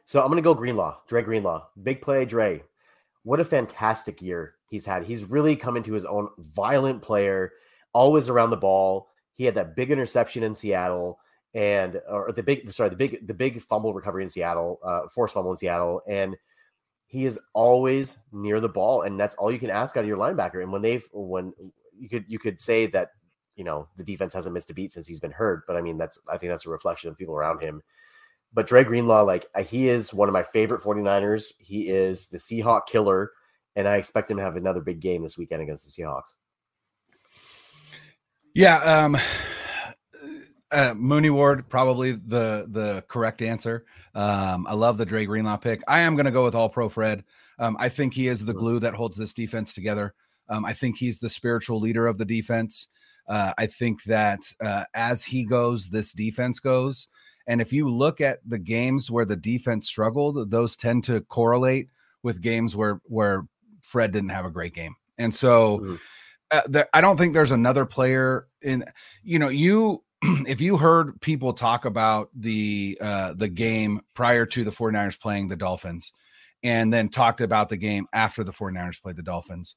So 0.05 0.23
I'm 0.23 0.29
gonna 0.29 0.43
go 0.43 0.55
Greenlaw, 0.55 0.99
Dre 1.07 1.23
Greenlaw. 1.23 1.67
Big 1.83 2.03
play, 2.03 2.25
Dre. 2.25 2.63
What 3.23 3.41
a 3.41 3.45
fantastic 3.45 4.21
year 4.23 4.55
he's 4.69 4.87
had. 4.87 5.05
He's 5.05 5.25
really 5.25 5.57
come 5.57 5.77
into 5.77 5.93
his 5.93 6.05
own 6.05 6.29
violent 6.39 7.03
player, 7.03 7.53
always 7.93 8.29
around 8.29 8.51
the 8.51 8.57
ball. 8.57 9.09
He 9.35 9.45
had 9.45 9.55
that 9.55 9.77
big 9.77 9.91
interception 9.91 10.43
in 10.43 10.55
Seattle 10.55 11.19
and 11.55 12.01
or 12.09 12.33
the 12.33 12.43
big 12.43 12.71
sorry 12.71 12.91
the 12.91 12.97
big 12.97 13.27
the 13.27 13.35
big 13.35 13.63
fumble 13.63 13.93
recovery 13.93 14.23
in 14.23 14.31
Seattle, 14.31 14.79
uh, 14.85 15.03
forced 15.09 15.35
fumble 15.35 15.51
in 15.51 15.57
Seattle, 15.57 16.03
and 16.09 16.37
he 17.07 17.27
is 17.27 17.41
always 17.55 18.19
near 18.31 18.61
the 18.61 18.69
ball, 18.69 19.03
and 19.03 19.19
that's 19.19 19.35
all 19.35 19.51
you 19.51 19.59
can 19.59 19.71
ask 19.71 19.97
out 19.97 20.05
of 20.05 20.09
your 20.09 20.17
linebacker. 20.17 20.63
And 20.63 20.73
when 20.73 20.83
they've 20.83 21.05
when 21.13 21.53
you 21.99 22.09
could 22.09 22.25
you 22.29 22.39
could 22.39 22.61
say 22.61 22.87
that 22.87 23.09
you 23.57 23.65
know 23.65 23.89
the 23.97 24.05
defense 24.05 24.33
hasn't 24.33 24.55
missed 24.55 24.71
a 24.71 24.75
beat 24.75 24.93
since 24.93 25.07
he's 25.07 25.21
been 25.21 25.33
hurt, 25.33 25.65
but 25.67 25.77
I 25.77 25.81
mean 25.81 25.99
that's 25.99 26.19
I 26.29 26.39
think 26.39 26.51
that's 26.51 26.67
a 26.67 26.71
reflection 26.71 27.11
of 27.11 27.19
people 27.19 27.35
around 27.35 27.61
him. 27.61 27.83
But 28.53 28.67
Dre 28.67 28.85
Greenlaw, 28.85 29.23
like 29.25 29.47
uh, 29.55 29.63
he 29.63 29.89
is 29.89 30.15
one 30.15 30.29
of 30.29 30.33
my 30.33 30.43
favorite 30.43 30.83
49ers. 30.83 31.53
He 31.59 31.89
is 31.89 32.29
the 32.29 32.39
Seahawk 32.39 32.87
killer, 32.87 33.33
and 33.75 33.89
I 33.89 33.97
expect 33.97 34.31
him 34.31 34.37
to 34.37 34.43
have 34.43 34.57
another 34.57 34.81
big 34.81 35.01
game 35.01 35.23
this 35.23 35.37
weekend 35.39 35.63
against 35.63 35.85
the 35.85 36.03
Seahawks. 36.03 36.35
Yeah, 38.55 38.79
um, 38.79 39.17
uh, 40.73 40.95
Mooney 40.97 41.31
Ward, 41.31 41.69
probably 41.69 42.13
the 42.13 42.67
the 42.69 43.05
correct 43.09 43.43
answer. 43.43 43.85
Um, 44.15 44.67
I 44.69 44.75
love 44.75 44.99
the 44.99 45.07
Dre 45.07 45.27
Greenlaw 45.27 45.57
pick. 45.57 45.83
I 45.89 46.01
am 46.01 46.15
going 46.15 46.27
to 46.27 46.33
go 46.33 46.45
with 46.45 46.55
All 46.55 46.69
Pro 46.69 46.89
Fred. 46.89 47.25
Um, 47.59 47.77
I 47.79 47.89
think 47.89 48.15
he 48.15 48.29
is 48.29 48.45
the 48.45 48.55
glue 48.55 48.79
that 48.81 48.95
holds 48.95 49.17
this 49.17 49.35
defense 49.35 49.75
together. 49.75 50.15
Um, 50.49 50.65
I 50.65 50.73
think 50.73 50.97
he's 50.97 51.19
the 51.19 51.29
spiritual 51.29 51.81
leader 51.81 52.07
of 52.07 52.19
the 52.19 52.25
defense. 52.25 52.89
Uh, 53.29 53.53
I 53.59 53.67
think 53.67 54.03
that 54.05 54.41
uh, 54.61 54.85
as 54.95 55.25
he 55.25 55.45
goes, 55.45 55.89
this 55.89 56.13
defense 56.13 56.59
goes. 56.59 57.09
And 57.47 57.61
if 57.61 57.73
you 57.73 57.89
look 57.89 58.21
at 58.21 58.39
the 58.47 58.59
games 58.59 59.11
where 59.11 59.25
the 59.25 59.37
defense 59.37 59.89
struggled, 59.89 60.51
those 60.51 60.77
tend 60.77 61.05
to 61.05 61.21
correlate 61.23 61.89
with 62.23 62.41
games 62.41 62.77
where 62.77 63.01
where 63.05 63.47
Fred 63.83 64.13
didn't 64.13 64.31
have 64.31 64.45
a 64.45 64.51
great 64.51 64.75
game. 64.75 64.95
And 65.19 65.35
so, 65.35 65.79
mm-hmm. 65.79 65.95
uh, 66.51 66.63
the, 66.67 66.89
I 66.95 67.01
don't 67.01 67.17
think 67.17 67.35
there's 67.35 67.51
another 67.51 67.87
player 67.87 68.47
in. 68.63 68.85
You 69.23 69.39
know, 69.39 69.49
you 69.49 70.03
if 70.47 70.61
you 70.61 70.77
heard 70.77 71.21
people 71.21 71.53
talk 71.53 71.85
about 71.85 72.29
the 72.35 72.99
uh, 73.01 73.35
the 73.35 73.49
game 73.49 74.01
prior 74.15 74.47
to 74.47 74.65
the 74.65 74.71
49ers 74.71 75.21
playing 75.21 75.49
the 75.49 75.57
Dolphins 75.57 76.13
and 76.63 76.93
then 76.93 77.09
talked 77.09 77.41
about 77.41 77.69
the 77.69 77.77
game 77.77 78.07
after 78.13 78.45
the 78.45 78.53
49ers 78.53 79.01
played 79.01 79.17
the 79.17 79.23
Dolphins, 79.23 79.77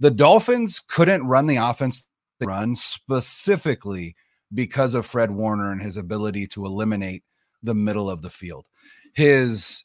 the 0.00 0.10
Dolphins 0.10 0.80
couldn't 0.80 1.26
run 1.26 1.46
the 1.46 1.56
offense 1.56 2.04
they 2.38 2.46
run 2.46 2.74
specifically 2.74 4.14
because 4.52 4.94
of 4.94 5.06
Fred 5.06 5.30
Warner 5.30 5.72
and 5.72 5.80
his 5.80 5.96
ability 5.96 6.46
to 6.48 6.66
eliminate 6.66 7.22
the 7.62 7.74
middle 7.74 8.10
of 8.10 8.22
the 8.22 8.30
field. 8.30 8.66
His 9.14 9.84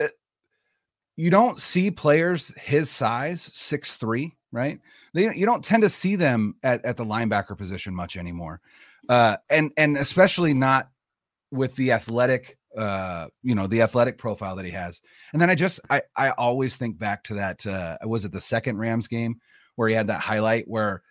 uh, 0.00 0.06
you 1.16 1.30
don't 1.30 1.58
see 1.58 1.90
players 1.90 2.52
his 2.56 2.90
size, 2.90 3.50
six 3.52 3.96
three, 3.96 4.36
right? 4.52 4.80
They, 5.14 5.34
you 5.34 5.46
don't 5.46 5.64
tend 5.64 5.82
to 5.82 5.88
see 5.88 6.16
them 6.16 6.56
at, 6.62 6.84
at 6.84 6.96
the 6.96 7.04
linebacker 7.04 7.56
position 7.56 7.94
much 7.94 8.16
anymore. 8.16 8.60
Uh, 9.08 9.36
and 9.48 9.72
and 9.76 9.96
especially 9.96 10.54
not 10.54 10.88
with 11.50 11.74
the 11.76 11.92
athletic 11.92 12.58
uh 12.76 13.26
you 13.42 13.54
know 13.54 13.66
the 13.66 13.82
athletic 13.82 14.16
profile 14.16 14.54
that 14.54 14.64
he 14.64 14.70
has 14.70 15.02
and 15.32 15.42
then 15.42 15.50
i 15.50 15.56
just 15.56 15.80
i 15.90 16.00
i 16.16 16.30
always 16.30 16.76
think 16.76 16.96
back 16.96 17.24
to 17.24 17.34
that 17.34 17.66
uh 17.66 17.98
was 18.04 18.24
it 18.24 18.30
the 18.30 18.40
second 18.40 18.78
rams 18.78 19.08
game 19.08 19.40
where 19.74 19.88
he 19.88 19.94
had 19.94 20.06
that 20.06 20.20
highlight 20.20 20.68
where 20.68 21.02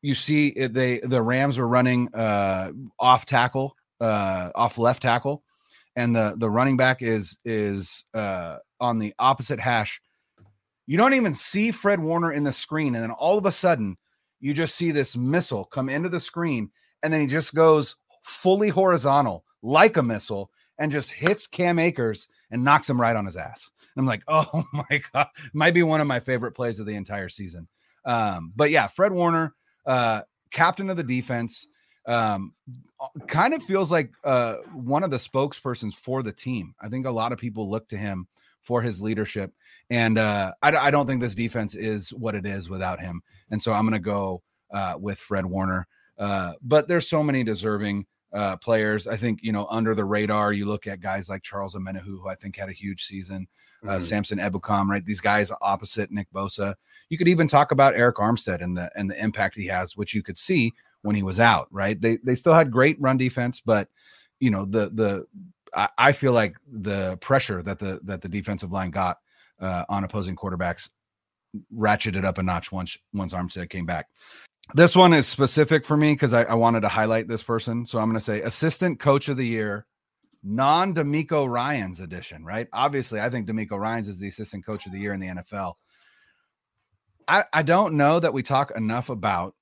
you 0.00 0.14
see 0.14 0.52
they 0.52 1.00
the 1.00 1.20
rams 1.20 1.58
were 1.58 1.66
running 1.66 2.08
uh 2.14 2.70
off 3.00 3.26
tackle 3.26 3.74
uh 4.00 4.50
off 4.54 4.78
left 4.78 5.02
tackle 5.02 5.42
and 5.96 6.14
the 6.14 6.34
the 6.36 6.48
running 6.48 6.76
back 6.76 7.02
is 7.02 7.36
is 7.44 8.04
uh 8.14 8.58
on 8.78 9.00
the 9.00 9.12
opposite 9.18 9.58
hash 9.58 10.00
you 10.86 10.96
don't 10.96 11.14
even 11.14 11.34
see 11.34 11.70
fred 11.70 12.00
warner 12.00 12.32
in 12.32 12.44
the 12.44 12.52
screen 12.52 12.94
and 12.94 13.02
then 13.02 13.10
all 13.10 13.38
of 13.38 13.46
a 13.46 13.52
sudden 13.52 13.96
you 14.40 14.54
just 14.54 14.74
see 14.74 14.90
this 14.90 15.16
missile 15.16 15.64
come 15.64 15.88
into 15.88 16.08
the 16.08 16.20
screen 16.20 16.70
and 17.02 17.12
then 17.12 17.20
he 17.20 17.26
just 17.26 17.54
goes 17.54 17.96
fully 18.22 18.68
horizontal 18.68 19.44
like 19.62 19.96
a 19.96 20.02
missile 20.02 20.50
and 20.78 20.92
just 20.92 21.12
hits 21.12 21.46
Cam 21.46 21.78
Akers 21.78 22.28
and 22.50 22.64
knocks 22.64 22.88
him 22.88 23.00
right 23.00 23.16
on 23.16 23.26
his 23.26 23.36
ass. 23.36 23.70
And 23.94 24.02
I'm 24.02 24.06
like, 24.06 24.22
oh 24.28 24.64
my 24.72 25.02
god, 25.12 25.28
might 25.52 25.74
be 25.74 25.82
one 25.82 26.00
of 26.00 26.06
my 26.06 26.20
favorite 26.20 26.52
plays 26.52 26.80
of 26.80 26.86
the 26.86 26.94
entire 26.94 27.28
season. 27.28 27.68
Um, 28.04 28.52
but 28.54 28.70
yeah, 28.70 28.86
Fred 28.86 29.12
Warner, 29.12 29.54
uh, 29.84 30.22
captain 30.52 30.90
of 30.90 30.96
the 30.96 31.02
defense, 31.02 31.68
um, 32.06 32.54
kind 33.26 33.52
of 33.52 33.62
feels 33.64 33.90
like 33.90 34.12
uh, 34.22 34.56
one 34.72 35.02
of 35.02 35.10
the 35.10 35.16
spokespersons 35.16 35.94
for 35.94 36.22
the 36.22 36.32
team. 36.32 36.74
I 36.80 36.88
think 36.88 37.06
a 37.06 37.10
lot 37.10 37.32
of 37.32 37.38
people 37.38 37.68
look 37.68 37.88
to 37.88 37.96
him 37.96 38.28
for 38.66 38.82
his 38.82 39.00
leadership, 39.00 39.52
and 39.90 40.18
uh, 40.18 40.52
I, 40.60 40.76
I 40.76 40.90
don't 40.90 41.06
think 41.06 41.20
this 41.20 41.36
defense 41.36 41.74
is 41.74 42.12
what 42.12 42.34
it 42.34 42.44
is 42.44 42.68
without 42.68 43.00
him. 43.00 43.22
And 43.50 43.62
so 43.62 43.72
I'm 43.72 43.84
going 43.84 43.92
to 43.92 44.04
go 44.04 44.42
uh, 44.72 44.94
with 44.98 45.18
Fred 45.18 45.46
Warner. 45.46 45.86
Uh, 46.18 46.54
but 46.62 46.88
there's 46.88 47.08
so 47.08 47.22
many 47.22 47.44
deserving 47.44 48.06
uh, 48.32 48.56
players. 48.56 49.06
I 49.06 49.16
think 49.16 49.40
you 49.42 49.52
know 49.52 49.66
under 49.70 49.94
the 49.94 50.04
radar. 50.04 50.52
You 50.52 50.66
look 50.66 50.86
at 50.86 51.00
guys 51.00 51.28
like 51.28 51.42
Charles 51.42 51.74
Omenihu, 51.74 52.04
who 52.04 52.28
I 52.28 52.34
think 52.34 52.56
had 52.56 52.68
a 52.68 52.72
huge 52.72 53.04
season. 53.04 53.46
Uh, 53.84 53.92
mm-hmm. 53.92 54.00
Samson 54.00 54.38
Ebukam, 54.38 54.88
right? 54.88 55.04
These 55.04 55.20
guys 55.20 55.52
opposite 55.60 56.10
Nick 56.10 56.28
Bosa. 56.32 56.74
You 57.08 57.18
could 57.18 57.28
even 57.28 57.46
talk 57.46 57.70
about 57.70 57.94
Arik 57.94 58.14
Armstead 58.14 58.62
and 58.62 58.76
the 58.76 58.90
and 58.96 59.08
the 59.08 59.22
impact 59.22 59.56
he 59.56 59.66
has, 59.66 59.96
which 59.96 60.12
you 60.14 60.22
could 60.22 60.38
see 60.38 60.72
when 61.02 61.14
he 61.14 61.22
was 61.22 61.38
out. 61.38 61.68
Right? 61.70 62.00
They 62.00 62.18
they 62.24 62.34
still 62.34 62.54
had 62.54 62.72
great 62.72 63.00
run 63.00 63.16
defense, 63.16 63.60
but 63.60 63.88
you 64.40 64.50
know 64.50 64.64
the 64.64 64.90
the 64.90 65.26
I, 65.76 65.88
I 65.98 66.12
feel 66.12 66.32
like 66.32 66.56
the 66.66 67.18
pressure 67.18 67.62
that 67.62 67.78
the 67.78 68.00
that 68.04 68.22
the 68.22 68.28
defensive 68.28 68.72
line 68.72 68.90
got 68.90 69.18
uh, 69.60 69.84
on 69.88 70.02
opposing 70.02 70.34
quarterbacks 70.34 70.88
ratcheted 71.74 72.24
up 72.24 72.38
a 72.38 72.42
notch 72.42 72.72
once 72.72 72.96
once 73.12 73.32
Armstead 73.32 73.70
came 73.70 73.86
back. 73.86 74.08
This 74.74 74.96
one 74.96 75.12
is 75.12 75.28
specific 75.28 75.84
for 75.84 75.96
me 75.96 76.14
because 76.14 76.34
I, 76.34 76.42
I, 76.42 76.54
wanted 76.54 76.80
to 76.80 76.88
highlight 76.88 77.28
this 77.28 77.44
person. 77.44 77.86
So 77.86 78.00
I'm 78.00 78.06
going 78.06 78.18
to 78.18 78.24
say 78.24 78.40
assistant 78.42 78.98
coach 78.98 79.28
of 79.28 79.36
the 79.36 79.46
year, 79.46 79.86
non 80.42 80.92
DeMeco 80.92 81.48
Ryans 81.48 82.00
edition, 82.00 82.44
right? 82.44 82.66
Obviously, 82.72 83.20
I 83.20 83.30
think 83.30 83.46
DeMeco 83.46 83.78
Ryans 83.78 84.08
is 84.08 84.18
the 84.18 84.26
assistant 84.26 84.66
coach 84.66 84.84
of 84.86 84.90
the 84.90 84.98
year 84.98 85.12
in 85.12 85.20
the 85.20 85.28
NFL. 85.28 85.74
I, 87.28 87.44
I 87.52 87.62
don't 87.62 87.96
know 87.96 88.18
that 88.18 88.32
we 88.32 88.42
talk 88.42 88.72
enough 88.76 89.08
about, 89.08 89.54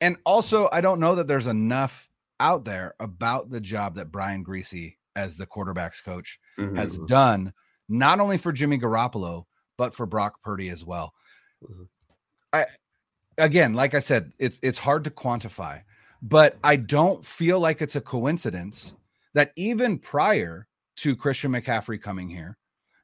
and 0.00 0.16
also 0.24 0.68
I 0.72 0.80
don't 0.80 0.98
know 0.98 1.14
that 1.14 1.28
there's 1.28 1.46
enough 1.46 2.08
out 2.40 2.64
there 2.64 2.94
about 2.98 3.50
the 3.50 3.60
job 3.60 3.96
that 3.96 4.10
Brian 4.10 4.44
Griese 4.44 4.94
as 5.16 5.36
the 5.36 5.46
quarterbacks 5.46 6.02
coach 6.02 6.38
mm-hmm. 6.58 6.76
has 6.76 6.98
done, 7.00 7.52
not 7.88 8.20
only 8.20 8.38
for 8.38 8.52
Jimmy 8.52 8.78
Garoppolo, 8.78 9.44
but 9.76 9.94
for 9.94 10.06
Brock 10.06 10.42
Purdy 10.42 10.68
as 10.68 10.84
well. 10.84 11.12
Mm-hmm. 11.62 11.84
I 12.52 12.66
again, 13.38 13.74
like 13.74 13.94
I 13.94 14.00
said, 14.00 14.32
it's 14.38 14.58
it's 14.62 14.78
hard 14.78 15.04
to 15.04 15.10
quantify, 15.10 15.82
but 16.22 16.56
I 16.62 16.76
don't 16.76 17.24
feel 17.24 17.60
like 17.60 17.82
it's 17.82 17.96
a 17.96 18.00
coincidence 18.00 18.96
that 19.34 19.52
even 19.56 19.98
prior 19.98 20.66
to 20.96 21.16
Christian 21.16 21.52
McCaffrey 21.52 22.00
coming 22.00 22.28
here, 22.28 22.58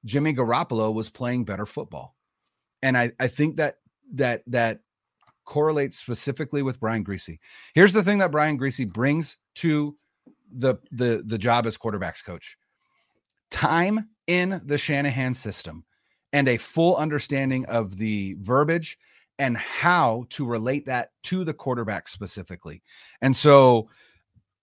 Jimmy 0.05 0.35
Garoppolo 0.35 0.93
was 0.93 1.11
playing 1.11 1.45
better 1.45 1.67
football. 1.67 2.15
And 2.83 2.97
I, 2.97 3.13
I 3.19 3.29
think 3.29 3.57
that 3.57 3.77
that 4.15 4.43
that 4.47 4.81
correlates 5.45 5.97
specifically 5.97 6.63
with 6.63 6.81
Brian 6.81 7.05
Griese. 7.05 7.39
Here's 7.75 7.93
the 7.93 8.03
thing 8.03 8.19
that 8.19 8.33
Brian 8.33 8.59
Griese 8.59 8.91
brings 8.93 9.39
to 9.57 9.97
the 10.57 10.77
the 10.91 11.23
the 11.25 11.39
job 11.39 11.67
as 11.67 11.77
quarterbacks 11.77 12.25
coach. 12.25 12.57
Time 13.51 14.09
in 14.27 14.61
the 14.65 14.79
Shanahan 14.79 15.35
system 15.35 15.85
and 16.33 16.49
a 16.49 16.57
full 16.57 16.97
understanding 16.97 17.65
of 17.67 17.97
the 17.97 18.37
verbiage 18.41 18.99
and 19.39 19.57
how 19.57 20.27
to 20.31 20.47
relate 20.47 20.87
that 20.87 21.11
to 21.25 21.45
the 21.45 21.55
quarterback 21.55 22.09
specifically. 22.09 22.83
And 23.23 23.37
so 23.37 23.89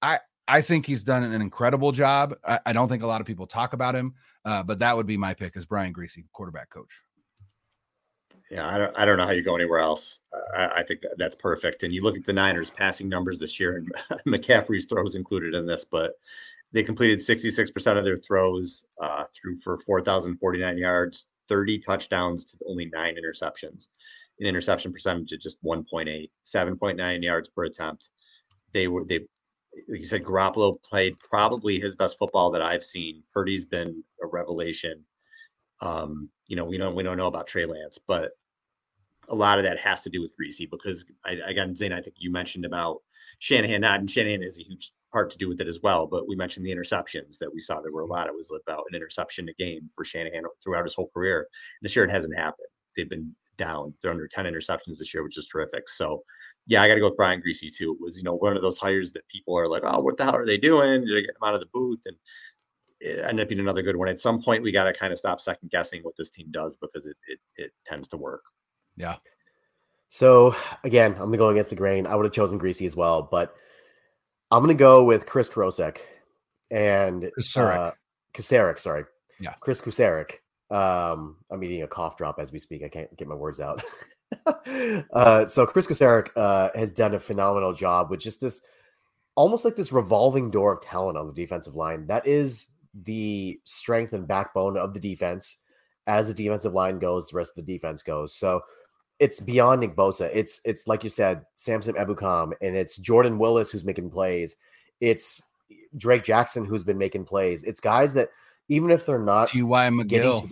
I 0.01 0.19
I 0.47 0.61
think 0.61 0.85
he's 0.85 1.03
done 1.03 1.23
an 1.23 1.41
incredible 1.41 1.91
job. 1.91 2.35
I, 2.45 2.59
I 2.65 2.73
don't 2.73 2.89
think 2.89 3.03
a 3.03 3.07
lot 3.07 3.21
of 3.21 3.27
people 3.27 3.47
talk 3.47 3.73
about 3.73 3.95
him, 3.95 4.13
uh, 4.43 4.63
but 4.63 4.79
that 4.79 4.95
would 4.97 5.07
be 5.07 5.17
my 5.17 5.33
pick 5.33 5.55
as 5.55 5.65
Brian 5.65 5.93
Griese, 5.93 6.23
quarterback 6.33 6.69
coach. 6.69 6.91
Yeah, 8.53 8.67
I 8.67 8.77
don't, 8.77 8.93
I 8.95 9.05
don't 9.05 9.17
know 9.17 9.25
how 9.25 9.31
you 9.31 9.43
go 9.43 9.55
anywhere 9.55 9.79
else. 9.79 10.19
I, 10.55 10.67
I, 10.67 10.83
think 10.83 11.01
that, 11.01 11.15
that's 11.17 11.35
perfect. 11.35 11.83
And 11.83 11.93
you 11.93 12.03
look 12.03 12.15
at 12.15 12.23
the 12.23 12.33
Niners 12.33 12.69
passing 12.69 13.09
numbers 13.09 13.39
this 13.39 13.59
year, 13.59 13.77
and 13.77 13.91
McCaffrey's 14.27 14.85
throws 14.85 15.15
included 15.15 15.55
in 15.55 15.65
this, 15.65 15.85
but 15.85 16.13
they 16.71 16.83
completed 16.83 17.19
66% 17.19 17.97
of 17.97 18.03
their 18.03 18.17
throws, 18.17 18.85
uh, 19.01 19.23
through 19.33 19.57
for 19.57 19.79
4,049 19.79 20.77
yards, 20.77 21.25
30 21.47 21.79
touchdowns 21.79 22.45
to 22.45 22.57
only 22.67 22.89
nine 22.93 23.15
interceptions 23.15 23.87
an 24.39 24.47
interception 24.47 24.91
percentage 24.91 25.31
of 25.31 25.39
just 25.39 25.63
1.8, 25.63 26.29
7.9 26.43 27.23
yards 27.23 27.49
per 27.49 27.65
attempt. 27.65 28.11
They 28.73 28.87
were 28.87 29.05
they 29.05 29.19
like 29.89 29.99
you 29.99 30.05
said, 30.05 30.23
Garoppolo 30.23 30.81
played 30.83 31.19
probably 31.19 31.79
his 31.79 31.95
best 31.95 32.17
football 32.19 32.51
that 32.51 32.61
I've 32.61 32.83
seen. 32.83 33.23
Purdy's 33.33 33.65
been 33.65 34.03
a 34.21 34.27
revelation. 34.27 35.03
Um, 35.81 36.29
you 36.47 36.55
know, 36.55 36.65
we 36.65 36.77
don't 36.77 36.95
we 36.95 37.03
don't 37.03 37.17
know 37.17 37.27
about 37.27 37.47
Trey 37.47 37.65
Lance, 37.65 37.99
but 38.07 38.31
a 39.29 39.35
lot 39.35 39.57
of 39.57 39.63
that 39.63 39.79
has 39.79 40.01
to 40.03 40.09
do 40.09 40.21
with 40.21 40.33
Griese 40.37 40.69
because 40.69 41.05
I, 41.25 41.33
again, 41.45 41.75
Zane, 41.75 41.93
I 41.93 42.01
think 42.01 42.15
you 42.19 42.31
mentioned 42.31 42.65
about 42.65 43.01
Shanahan 43.39 43.81
not, 43.81 43.99
and 43.99 44.09
Shanahan 44.09 44.43
is 44.43 44.59
a 44.59 44.63
huge 44.63 44.91
part 45.11 45.31
to 45.31 45.37
do 45.37 45.47
with 45.47 45.61
it 45.61 45.67
as 45.67 45.79
well. 45.81 46.07
But 46.07 46.27
we 46.27 46.35
mentioned 46.35 46.65
the 46.65 46.75
interceptions 46.75 47.37
that 47.39 47.53
we 47.53 47.61
saw. 47.61 47.79
There 47.81 47.91
were 47.91 48.01
a 48.01 48.07
lot. 48.07 48.27
It 48.27 48.35
was 48.35 48.51
about 48.51 48.85
an 48.89 48.95
interception 48.95 49.49
a 49.49 49.53
game 49.53 49.89
for 49.95 50.03
Shanahan 50.03 50.43
throughout 50.63 50.85
his 50.85 50.95
whole 50.95 51.09
career. 51.13 51.47
This 51.81 51.95
year, 51.95 52.05
it 52.05 52.11
hasn't 52.11 52.35
happened. 52.35 52.67
They've 52.95 53.09
been 53.09 53.33
down. 53.57 53.93
They're 54.01 54.11
under 54.11 54.27
10 54.27 54.45
interceptions 54.45 54.97
this 54.97 55.13
year, 55.13 55.23
which 55.23 55.37
is 55.37 55.47
terrific. 55.47 55.87
So, 55.87 56.23
yeah, 56.67 56.81
I 56.81 56.87
got 56.87 56.95
to 56.95 56.99
go 56.99 57.09
with 57.09 57.17
Brian 57.17 57.41
Griese 57.41 57.75
too. 57.75 57.91
It 57.91 58.03
was, 58.03 58.17
you 58.17 58.23
know, 58.23 58.35
one 58.35 58.55
of 58.55 58.61
those 58.61 58.77
hires 58.77 59.11
that 59.13 59.27
people 59.27 59.57
are 59.57 59.67
like, 59.67 59.83
oh, 59.85 60.01
what 60.01 60.17
the 60.17 60.23
hell 60.23 60.35
are 60.35 60.45
they 60.45 60.57
doing? 60.57 61.05
Did 61.05 61.15
they 61.15 61.21
get 61.21 61.35
him 61.35 61.43
out 61.47 61.53
of 61.53 61.59
the 61.59 61.69
booth? 61.73 62.01
And 62.05 62.15
it 62.99 63.19
ended 63.19 63.43
up 63.43 63.49
being 63.49 63.61
another 63.61 63.81
good 63.81 63.95
one. 63.95 64.07
At 64.07 64.19
some 64.19 64.41
point, 64.41 64.63
we 64.63 64.71
got 64.71 64.85
to 64.85 64.93
kind 64.93 65.11
of 65.11 65.19
stop 65.19 65.41
second 65.41 65.69
guessing 65.71 66.01
what 66.03 66.15
this 66.17 66.31
team 66.31 66.47
does 66.51 66.77
because 66.77 67.05
it, 67.05 67.17
it, 67.27 67.39
it 67.57 67.71
tends 67.85 68.07
to 68.09 68.17
work. 68.17 68.43
Yeah. 68.95 69.15
So, 70.09 70.55
again, 70.83 71.11
I'm 71.13 71.17
going 71.17 71.31
to 71.33 71.37
go 71.37 71.49
against 71.49 71.71
the 71.71 71.75
grain. 71.75 72.05
I 72.05 72.15
would 72.15 72.25
have 72.25 72.33
chosen 72.33 72.59
Griese 72.59 72.85
as 72.85 72.95
well, 72.95 73.27
but 73.29 73.55
I'm 74.51 74.63
going 74.63 74.75
to 74.75 74.79
go 74.79 75.03
with 75.03 75.25
Chris 75.25 75.49
Krosek 75.49 75.97
and 76.69 77.31
Kocurek. 77.39 77.93
Uh, 78.37 78.79
sorry. 78.79 79.05
Yeah. 79.39 79.53
Chris 79.59 79.81
Kocurek 79.81 80.35
um, 80.73 81.37
I'm 81.51 81.63
eating 81.63 81.83
a 81.83 81.87
cough 81.87 82.17
drop 82.17 82.39
as 82.39 82.51
we 82.51 82.57
speak. 82.57 82.83
I 82.83 82.89
can't 82.89 83.15
get 83.15 83.27
my 83.27 83.35
words 83.35 83.59
out. 83.59 83.83
uh, 85.13 85.45
so 85.45 85.67
Chris 85.67 85.85
Kocurek 85.85 86.29
uh, 86.35 86.69
has 86.73 86.91
done 86.91 87.13
a 87.13 87.19
phenomenal 87.19 87.73
job 87.73 88.09
with 88.09 88.19
just 88.19 88.41
this, 88.41 88.61
almost 89.35 89.65
like 89.65 89.75
this 89.75 89.91
revolving 89.91 90.49
door 90.49 90.73
of 90.73 90.81
talent 90.81 91.17
on 91.17 91.27
the 91.27 91.33
defensive 91.33 91.75
line. 91.75 92.07
That 92.07 92.25
is 92.25 92.67
the 93.03 93.59
strength 93.65 94.13
and 94.13 94.27
backbone 94.27 94.75
of 94.75 94.95
the 94.95 94.99
defense. 94.99 95.57
As 96.07 96.27
the 96.27 96.33
defensive 96.33 96.73
line 96.73 96.97
goes, 96.97 97.27
the 97.27 97.37
rest 97.37 97.51
of 97.55 97.65
the 97.65 97.73
defense 97.73 98.01
goes. 98.01 98.35
So 98.35 98.61
it's 99.23 99.39
beyond 99.39 99.79
Nick 99.79 99.95
Bosa. 99.95 100.29
It's 100.33 100.59
it's 100.65 100.85
like 100.85 101.01
you 101.01 101.09
said, 101.09 101.45
Samson 101.55 101.95
Ebukam, 101.95 102.51
and 102.59 102.75
it's 102.75 102.97
Jordan 102.97 103.39
Willis 103.39 103.71
who's 103.71 103.85
making 103.85 104.09
plays. 104.09 104.57
It's 104.99 105.41
Drake 105.95 106.25
Jackson 106.25 106.65
who's 106.65 106.83
been 106.83 106.97
making 106.97 107.23
plays. 107.23 107.63
It's 107.63 107.79
guys 107.79 108.13
that 108.15 108.31
even 108.67 108.91
if 108.91 109.05
they're 109.05 109.19
not 109.19 109.47
T.Y. 109.47 109.89
McGill. 109.89 110.49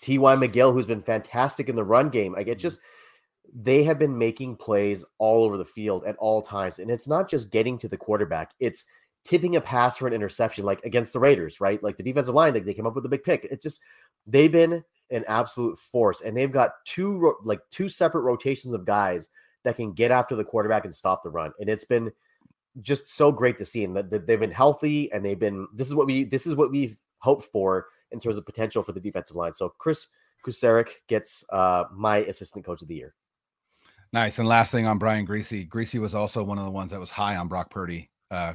T.Y. 0.00 0.36
McGill, 0.36 0.72
who's 0.72 0.86
been 0.86 1.02
fantastic 1.02 1.68
in 1.68 1.76
the 1.76 1.84
run 1.84 2.08
game. 2.08 2.32
Like 2.32 2.46
it 2.46 2.52
mm-hmm. 2.52 2.60
just 2.60 2.80
they 3.54 3.82
have 3.82 3.98
been 3.98 4.16
making 4.16 4.56
plays 4.56 5.04
all 5.18 5.44
over 5.44 5.58
the 5.58 5.64
field 5.64 6.04
at 6.06 6.16
all 6.16 6.40
times. 6.40 6.78
And 6.78 6.90
it's 6.90 7.06
not 7.06 7.28
just 7.28 7.50
getting 7.50 7.76
to 7.76 7.88
the 7.88 7.98
quarterback, 7.98 8.52
it's 8.58 8.84
tipping 9.22 9.56
a 9.56 9.60
pass 9.60 9.98
for 9.98 10.06
an 10.06 10.14
interception, 10.14 10.64
like 10.64 10.82
against 10.84 11.12
the 11.12 11.20
Raiders, 11.20 11.60
right? 11.60 11.82
Like 11.82 11.98
the 11.98 12.02
defensive 12.02 12.34
line, 12.34 12.54
like 12.54 12.64
they 12.64 12.72
came 12.72 12.86
up 12.86 12.94
with 12.94 13.04
a 13.04 13.10
big 13.10 13.22
pick. 13.22 13.46
It's 13.50 13.62
just 13.62 13.82
they've 14.26 14.50
been 14.50 14.82
an 15.12 15.24
absolute 15.28 15.78
force, 15.78 16.20
and 16.20 16.36
they've 16.36 16.52
got 16.52 16.72
two 16.84 17.34
like 17.44 17.60
two 17.70 17.88
separate 17.88 18.22
rotations 18.22 18.74
of 18.74 18.84
guys 18.84 19.28
that 19.64 19.76
can 19.76 19.92
get 19.92 20.10
after 20.10 20.34
the 20.34 20.44
quarterback 20.44 20.84
and 20.84 20.94
stop 20.94 21.22
the 21.22 21.30
run. 21.30 21.52
And 21.60 21.68
it's 21.68 21.84
been 21.84 22.10
just 22.80 23.08
so 23.14 23.30
great 23.30 23.58
to 23.58 23.64
see, 23.64 23.84
and 23.84 23.96
that 23.96 24.26
they've 24.26 24.40
been 24.40 24.50
healthy, 24.50 25.12
and 25.12 25.24
they've 25.24 25.38
been. 25.38 25.68
This 25.74 25.88
is 25.88 25.94
what 25.94 26.06
we. 26.06 26.24
This 26.24 26.46
is 26.46 26.54
what 26.56 26.70
we've 26.70 26.98
hoped 27.18 27.44
for 27.44 27.86
in 28.10 28.20
terms 28.20 28.36
of 28.36 28.46
potential 28.46 28.82
for 28.82 28.92
the 28.92 29.00
defensive 29.00 29.36
line. 29.36 29.52
So 29.52 29.72
Chris 29.78 30.08
Kocurek 30.44 30.88
gets 31.08 31.44
uh, 31.50 31.84
my 31.92 32.18
assistant 32.18 32.64
coach 32.64 32.82
of 32.82 32.88
the 32.88 32.94
year. 32.94 33.14
Nice. 34.12 34.38
And 34.38 34.46
last 34.46 34.72
thing 34.72 34.86
on 34.86 34.98
Brian 34.98 35.26
Griese, 35.26 35.68
Griese 35.68 35.98
was 35.98 36.14
also 36.14 36.44
one 36.44 36.58
of 36.58 36.64
the 36.64 36.70
ones 36.70 36.90
that 36.90 37.00
was 37.00 37.10
high 37.10 37.36
on 37.36 37.48
Brock 37.48 37.70
Purdy 37.70 38.10
uh, 38.30 38.54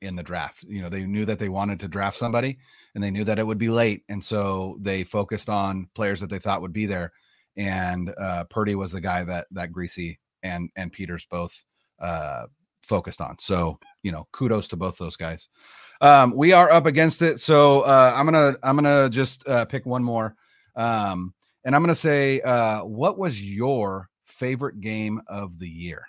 in 0.00 0.16
the 0.16 0.22
draft. 0.22 0.64
You 0.64 0.82
know, 0.82 0.88
they 0.88 1.04
knew 1.04 1.24
that 1.24 1.38
they 1.38 1.48
wanted 1.48 1.80
to 1.80 1.88
draft 1.88 2.16
somebody 2.16 2.58
and 2.94 3.02
they 3.02 3.10
knew 3.10 3.24
that 3.24 3.38
it 3.38 3.46
would 3.46 3.58
be 3.58 3.68
late. 3.68 4.04
And 4.08 4.22
so 4.22 4.76
they 4.80 5.04
focused 5.04 5.48
on 5.48 5.88
players 5.94 6.20
that 6.20 6.30
they 6.30 6.38
thought 6.38 6.62
would 6.62 6.72
be 6.72 6.86
there. 6.86 7.12
And 7.56 8.14
uh, 8.18 8.44
Purdy 8.44 8.74
was 8.74 8.92
the 8.92 9.00
guy 9.00 9.24
that 9.24 9.46
that 9.50 9.72
Griese 9.72 10.16
and 10.42 10.70
and 10.76 10.92
Peters 10.92 11.26
both 11.30 11.64
uh, 12.00 12.46
focused 12.82 13.20
on. 13.20 13.38
So, 13.38 13.78
you 14.02 14.12
know, 14.12 14.26
kudos 14.32 14.68
to 14.68 14.76
both 14.76 14.98
those 14.98 15.16
guys. 15.16 15.48
Um, 16.00 16.34
we 16.36 16.52
are 16.52 16.70
up 16.70 16.86
against 16.86 17.22
it. 17.22 17.40
So 17.40 17.82
uh, 17.82 18.12
I'm 18.14 18.24
gonna 18.24 18.56
I'm 18.62 18.76
gonna 18.76 19.10
just 19.10 19.46
uh, 19.46 19.64
pick 19.66 19.86
one 19.86 20.02
more. 20.02 20.34
Um, 20.74 21.34
and 21.64 21.76
I'm 21.76 21.82
gonna 21.82 21.94
say, 21.94 22.40
uh, 22.40 22.84
what 22.84 23.18
was 23.18 23.42
your 23.42 24.08
favorite 24.24 24.80
game 24.80 25.20
of 25.28 25.58
the 25.58 25.68
year? 25.68 26.06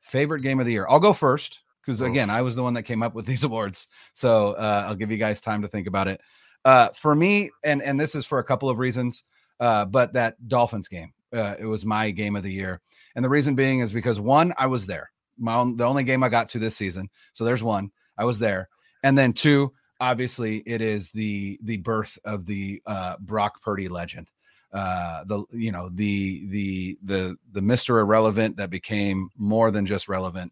Favorite 0.00 0.42
game 0.42 0.58
of 0.58 0.66
the 0.66 0.72
year. 0.72 0.86
I'll 0.88 1.00
go 1.00 1.12
first 1.12 1.60
because 1.84 2.00
again, 2.00 2.30
I 2.30 2.42
was 2.42 2.56
the 2.56 2.62
one 2.62 2.74
that 2.74 2.84
came 2.84 3.02
up 3.02 3.14
with 3.14 3.26
these 3.32 3.44
awards. 3.44 3.88
So 4.12 4.52
uh, 4.52 4.86
I'll 4.86 4.94
give 4.94 5.10
you 5.10 5.16
guys 5.16 5.40
time 5.40 5.62
to 5.62 5.68
think 5.68 5.86
about 5.86 6.08
it. 6.08 6.20
Uh, 6.64 6.88
for 6.90 7.14
me, 7.14 7.50
and 7.64 7.82
and 7.82 7.98
this 7.98 8.14
is 8.14 8.24
for 8.24 8.38
a 8.38 8.44
couple 8.44 8.70
of 8.70 8.78
reasons, 8.78 9.24
uh, 9.58 9.84
but 9.84 10.12
that 10.12 10.36
Dolphins 10.48 10.88
game, 10.88 11.12
uh, 11.32 11.56
it 11.58 11.66
was 11.66 11.84
my 11.84 12.10
game 12.10 12.36
of 12.36 12.44
the 12.44 12.52
year, 12.52 12.80
and 13.16 13.24
the 13.24 13.28
reason 13.28 13.54
being 13.54 13.80
is 13.80 13.92
because 13.92 14.20
one, 14.20 14.54
I 14.56 14.66
was 14.66 14.86
there. 14.86 15.10
My 15.38 15.54
own, 15.54 15.76
the 15.76 15.84
only 15.84 16.04
game 16.04 16.22
I 16.22 16.28
got 16.28 16.48
to 16.50 16.60
this 16.60 16.76
season, 16.76 17.10
so 17.32 17.44
there's 17.44 17.64
one. 17.64 17.90
I 18.16 18.24
was 18.24 18.38
there, 18.38 18.68
and 19.02 19.18
then 19.18 19.32
two, 19.32 19.72
obviously, 20.00 20.58
it 20.58 20.80
is 20.80 21.10
the 21.10 21.58
the 21.64 21.78
birth 21.78 22.16
of 22.24 22.46
the 22.46 22.80
uh, 22.86 23.16
Brock 23.18 23.60
Purdy 23.62 23.88
legend 23.88 24.30
uh 24.72 25.22
the 25.24 25.44
you 25.52 25.70
know 25.70 25.90
the 25.92 26.46
the 26.46 26.98
the 27.02 27.36
the 27.52 27.60
mr 27.60 28.00
irrelevant 28.00 28.56
that 28.56 28.70
became 28.70 29.28
more 29.36 29.70
than 29.70 29.84
just 29.84 30.08
relevant 30.08 30.50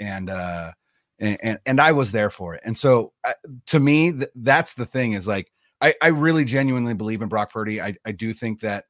and 0.00 0.30
uh 0.30 0.72
and 1.18 1.58
and, 1.64 1.80
i 1.80 1.92
was 1.92 2.12
there 2.12 2.30
for 2.30 2.54
it. 2.54 2.60
And 2.64 2.76
so 2.76 3.12
uh, 3.24 3.32
to 3.66 3.80
me 3.80 4.12
th- 4.12 4.30
that's 4.36 4.74
the 4.74 4.86
thing 4.86 5.12
is 5.14 5.26
like 5.26 5.50
i 5.80 5.94
i 6.02 6.08
really 6.08 6.44
genuinely 6.44 6.94
believe 6.94 7.22
in 7.22 7.28
brock 7.28 7.52
purdy. 7.52 7.80
I 7.80 7.94
i 8.04 8.12
do 8.12 8.34
think 8.34 8.60
that 8.60 8.84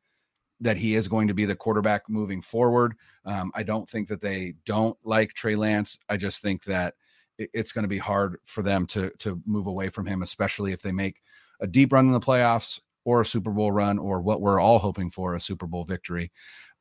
that 0.61 0.77
he 0.79 0.95
is 0.95 1.07
going 1.09 1.29
to 1.29 1.35
be 1.35 1.45
the 1.45 1.55
quarterback 1.57 2.09
moving 2.09 2.43
forward. 2.43 2.95
Um 3.25 3.53
i 3.55 3.63
don't 3.63 3.89
think 3.89 4.09
that 4.09 4.21
they 4.21 4.55
don't 4.65 4.99
like 5.05 5.35
trey 5.35 5.57
lance. 5.57 5.99
I 6.09 6.17
just 6.17 6.43
think 6.43 6.65
that 6.65 6.95
it, 7.39 7.51
it's 7.53 7.73
going 7.73 7.85
to 7.85 7.89
be 7.89 7.99
hard 7.99 8.39
for 8.47 8.63
them 8.63 8.87
to 8.87 9.11
to 9.19 9.41
move 9.47 9.67
away 9.67 9.89
from 9.89 10.07
him 10.07 10.23
especially 10.23 10.73
if 10.73 10.83
they 10.83 10.93
make 10.93 11.23
a 11.61 11.67
deep 11.67 11.93
run 11.93 12.07
in 12.07 12.13
the 12.13 12.21
playoffs 12.21 12.81
or 13.07 13.21
a 13.21 13.27
Super 13.27 13.53
Bowl 13.53 13.73
run 13.73 13.99
or 13.99 14.21
what 14.21 14.41
we're 14.41 14.61
all 14.61 14.81
hoping 14.81 15.11
for 15.11 15.35
a 15.35 15.41
Super 15.41 15.67
Bowl 15.67 15.85
victory. 15.85 16.33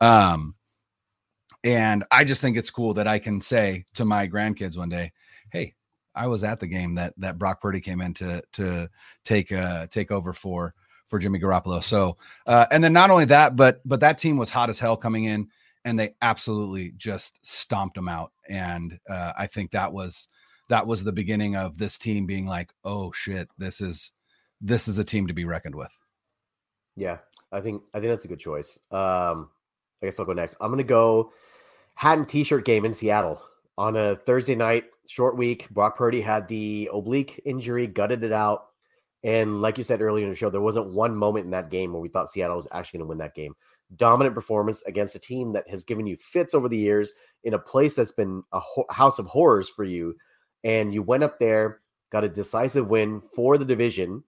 Um, 0.01 0.55
and 1.65 2.03
I 2.11 2.23
just 2.23 2.41
think 2.41 2.55
it's 2.55 2.69
cool 2.69 2.93
that 2.93 3.07
I 3.07 3.17
can 3.17 3.41
say 3.41 3.85
to 3.95 4.05
my 4.05 4.27
grandkids 4.27 4.77
one 4.77 4.89
day, 4.89 5.11
"Hey, 5.51 5.73
I 6.13 6.27
was 6.27 6.43
at 6.43 6.59
the 6.59 6.67
game 6.67 6.95
that 6.95 7.13
that 7.17 7.39
Brock 7.39 7.59
Purdy 7.59 7.81
came 7.81 8.01
in 8.01 8.13
to 8.15 8.43
to 8.53 8.87
take 9.25 9.51
uh 9.51 9.87
take 9.87 10.11
over 10.11 10.31
for 10.31 10.75
for 11.07 11.17
Jimmy 11.17 11.39
Garoppolo." 11.39 11.83
So, 11.83 12.17
uh, 12.45 12.67
and 12.71 12.83
then 12.83 12.93
not 12.93 13.09
only 13.09 13.25
that, 13.25 13.55
but 13.55 13.81
but 13.83 13.99
that 14.01 14.19
team 14.19 14.37
was 14.37 14.51
hot 14.51 14.69
as 14.69 14.77
hell 14.77 14.95
coming 14.95 15.25
in, 15.25 15.49
and 15.83 15.99
they 15.99 16.11
absolutely 16.21 16.93
just 16.97 17.43
stomped 17.43 17.95
them 17.95 18.07
out. 18.07 18.31
And 18.47 18.99
uh, 19.09 19.33
I 19.35 19.47
think 19.47 19.71
that 19.71 19.91
was 19.91 20.29
that 20.69 20.85
was 20.85 21.03
the 21.03 21.11
beginning 21.11 21.55
of 21.55 21.79
this 21.79 21.97
team 21.97 22.27
being 22.27 22.45
like, 22.45 22.71
"Oh 22.83 23.11
shit, 23.11 23.49
this 23.57 23.81
is 23.81 24.11
this 24.61 24.87
is 24.87 24.99
a 24.99 25.03
team 25.03 25.25
to 25.27 25.33
be 25.33 25.45
reckoned 25.45 25.75
with." 25.75 25.97
Yeah, 26.95 27.17
I 27.51 27.59
think 27.59 27.81
I 27.95 27.99
think 27.99 28.11
that's 28.11 28.25
a 28.25 28.27
good 28.29 28.39
choice. 28.39 28.77
Um, 28.91 29.49
I 30.03 30.05
guess 30.05 30.19
I'll 30.19 30.27
go 30.27 30.33
next. 30.33 30.57
I'm 30.61 30.69
gonna 30.69 30.83
go 30.83 31.31
hat 31.95 32.17
and 32.17 32.27
t-shirt 32.27 32.65
game 32.65 32.85
in 32.85 32.93
Seattle 32.93 33.41
on 33.77 33.95
a 33.95 34.15
Thursday 34.15 34.55
night, 34.55 34.85
short 35.07 35.37
week. 35.37 35.69
Brock 35.69 35.97
Purdy 35.97 36.21
had 36.21 36.47
the 36.47 36.89
oblique 36.93 37.41
injury, 37.45 37.87
gutted 37.87 38.23
it 38.23 38.31
out, 38.31 38.67
and 39.23 39.61
like 39.61 39.77
you 39.77 39.83
said 39.83 40.01
earlier 40.01 40.25
in 40.25 40.29
the 40.29 40.35
show, 40.35 40.49
there 40.49 40.61
wasn't 40.61 40.93
one 40.93 41.15
moment 41.15 41.45
in 41.45 41.51
that 41.51 41.71
game 41.71 41.91
where 41.91 42.01
we 42.01 42.09
thought 42.09 42.29
Seattle 42.29 42.57
was 42.57 42.67
actually 42.71 42.99
going 42.99 43.07
to 43.07 43.09
win 43.09 43.17
that 43.17 43.35
game. 43.35 43.55
Dominant 43.95 44.35
performance 44.35 44.83
against 44.83 45.15
a 45.15 45.19
team 45.19 45.51
that 45.53 45.67
has 45.67 45.83
given 45.83 46.05
you 46.05 46.15
fits 46.17 46.53
over 46.53 46.69
the 46.69 46.77
years 46.77 47.11
in 47.43 47.53
a 47.53 47.59
place 47.59 47.95
that's 47.95 48.11
been 48.11 48.43
a 48.51 48.59
ho- 48.59 48.85
house 48.89 49.19
of 49.19 49.25
horrors 49.25 49.67
for 49.67 49.83
you, 49.83 50.15
and 50.63 50.93
you 50.93 51.01
went 51.01 51.23
up 51.23 51.39
there, 51.39 51.81
got 52.11 52.23
a 52.23 52.29
decisive 52.29 52.87
win 52.87 53.19
for 53.19 53.57
the 53.57 53.65
division 53.65 54.23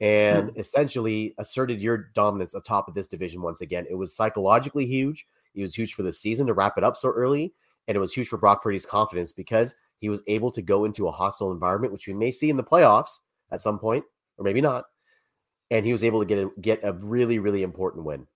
and 0.00 0.50
mm-hmm. 0.50 0.60
essentially 0.60 1.34
asserted 1.38 1.80
your 1.80 2.10
dominance 2.14 2.54
atop 2.54 2.88
of 2.88 2.94
this 2.94 3.06
division 3.06 3.40
once 3.40 3.60
again. 3.60 3.86
It 3.88 3.94
was 3.94 4.14
psychologically 4.14 4.84
huge. 4.84 5.26
It 5.54 5.62
was 5.62 5.74
huge 5.74 5.94
for 5.94 6.02
the 6.02 6.12
season 6.12 6.46
to 6.46 6.54
wrap 6.54 6.78
it 6.78 6.84
up 6.84 6.96
so 6.96 7.10
early, 7.10 7.52
and 7.88 7.96
it 7.96 8.00
was 8.00 8.12
huge 8.12 8.28
for 8.28 8.38
Brock 8.38 8.62
Purdy's 8.62 8.86
confidence 8.86 9.32
because 9.32 9.74
he 9.98 10.08
was 10.08 10.22
able 10.26 10.50
to 10.52 10.62
go 10.62 10.84
into 10.84 11.08
a 11.08 11.12
hostile 11.12 11.52
environment, 11.52 11.92
which 11.92 12.06
we 12.06 12.14
may 12.14 12.30
see 12.30 12.50
in 12.50 12.56
the 12.56 12.64
playoffs 12.64 13.18
at 13.50 13.62
some 13.62 13.78
point, 13.78 14.04
or 14.38 14.44
maybe 14.44 14.60
not. 14.60 14.84
And 15.70 15.86
he 15.86 15.92
was 15.92 16.02
able 16.02 16.20
to 16.20 16.26
get 16.26 16.38
a, 16.38 16.50
get 16.60 16.80
a 16.82 16.92
really, 16.92 17.38
really 17.38 17.62
important 17.62 18.04
win. 18.04 18.26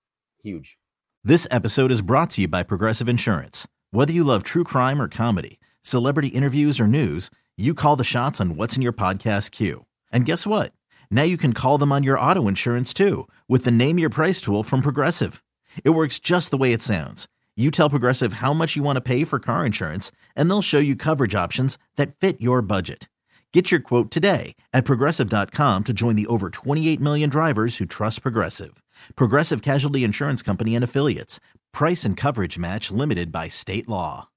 Huge. 0.43 0.79
This 1.25 1.49
episode 1.51 1.91
is 1.91 2.03
brought 2.03 2.31
to 2.31 2.43
you 2.43 2.49
by 2.49 2.63
Progressive 2.63 3.09
Insurance. 3.09 3.67
Whether 3.91 4.13
you 4.13 4.23
love 4.23 4.45
true 4.45 4.63
crime 4.63 5.03
or 5.03 5.09
comedy, 5.09 5.59
celebrity 5.83 6.29
interviews 6.29 6.79
or 6.79 6.87
news, 6.87 7.31
you 7.57 7.75
call 7.75 7.97
the 7.97 8.05
shots 8.05 8.41
on 8.41 8.57
what's 8.57 8.77
in 8.77 8.83
your 8.83 8.93
podcast 8.93 9.51
queue. 9.51 9.87
And 10.13 10.25
guess 10.25 10.47
what? 10.47 10.73
Now 11.11 11.25
you 11.25 11.37
can 11.37 11.53
call 11.53 11.79
them 11.79 11.91
on 11.91 12.03
your 12.05 12.19
auto 12.19 12.47
insurance 12.47 12.95
too 12.95 13.27
with 13.49 13.65
the 13.65 13.71
Name 13.71 13.99
Your 13.99 14.11
Price 14.11 14.41
tool 14.41 14.63
from 14.63 14.83
Progressive. 14.83 15.43
It 15.85 15.91
works 15.91 16.19
just 16.19 16.51
the 16.51 16.57
way 16.57 16.73
it 16.73 16.83
sounds. 16.83 17.27
You 17.57 17.71
tell 17.71 17.91
Progressive 17.91 18.35
how 18.35 18.53
much 18.53 18.77
you 18.77 18.83
want 18.83 18.97
to 18.97 19.01
pay 19.01 19.25
for 19.25 19.39
car 19.39 19.65
insurance, 19.65 20.13
and 20.35 20.49
they'll 20.51 20.63
show 20.63 20.79
you 20.79 20.95
coverage 20.95 21.35
options 21.35 21.79
that 21.97 22.15
fit 22.15 22.41
your 22.41 22.61
budget. 22.61 23.09
Get 23.53 23.71
your 23.71 23.81
quote 23.81 24.11
today 24.11 24.55
at 24.75 24.85
progressive.com 24.85 25.85
to 25.85 25.93
join 25.95 26.15
the 26.15 26.27
over 26.27 26.51
28 26.51 27.01
million 27.01 27.31
drivers 27.31 27.79
who 27.79 27.87
trust 27.87 28.21
Progressive. 28.21 28.83
Progressive 29.15 29.63
Casualty 29.63 30.05
Insurance 30.05 30.43
Company 30.43 30.75
and 30.75 30.85
Affiliates. 30.85 31.41
Price 31.73 32.05
and 32.05 32.19
coverage 32.19 32.59
match 32.59 32.91
limited 32.91 33.33
by 33.33 33.49
state 33.49 33.89
law. 33.89 34.29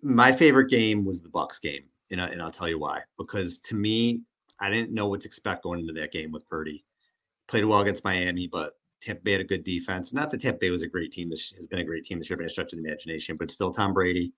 My 0.00 0.30
favorite 0.30 0.70
game 0.70 1.04
was 1.04 1.22
the 1.22 1.28
Bucks 1.28 1.58
game, 1.58 1.82
and, 2.12 2.20
I, 2.20 2.28
and 2.28 2.40
I'll 2.40 2.52
tell 2.52 2.68
you 2.68 2.78
why. 2.78 3.00
Because 3.18 3.58
to 3.60 3.74
me, 3.74 4.20
I 4.60 4.70
didn't 4.70 4.94
know 4.94 5.08
what 5.08 5.22
to 5.22 5.26
expect 5.26 5.64
going 5.64 5.80
into 5.80 5.94
that 5.94 6.12
game 6.12 6.30
with 6.30 6.48
Purdy. 6.48 6.84
Played 7.48 7.64
well 7.64 7.80
against 7.80 8.04
Miami, 8.04 8.46
but 8.46 8.74
Tampa 9.00 9.22
Bay 9.22 9.32
had 9.32 9.40
a 9.40 9.44
good 9.44 9.64
defense. 9.64 10.12
Not 10.12 10.30
that 10.30 10.42
Tampa 10.42 10.58
Bay 10.58 10.70
was 10.70 10.82
a 10.82 10.88
great 10.88 11.12
team. 11.12 11.30
This 11.30 11.52
has 11.56 11.66
been 11.66 11.78
a 11.78 11.84
great 11.84 12.04
team 12.04 12.18
this 12.18 12.28
year 12.28 12.36
by 12.36 12.44
a 12.44 12.48
stretch 12.48 12.72
of 12.72 12.78
the 12.78 12.84
imagination, 12.84 13.36
but 13.36 13.50
still 13.50 13.72
Tom 13.72 13.92
Brady. 13.94 14.32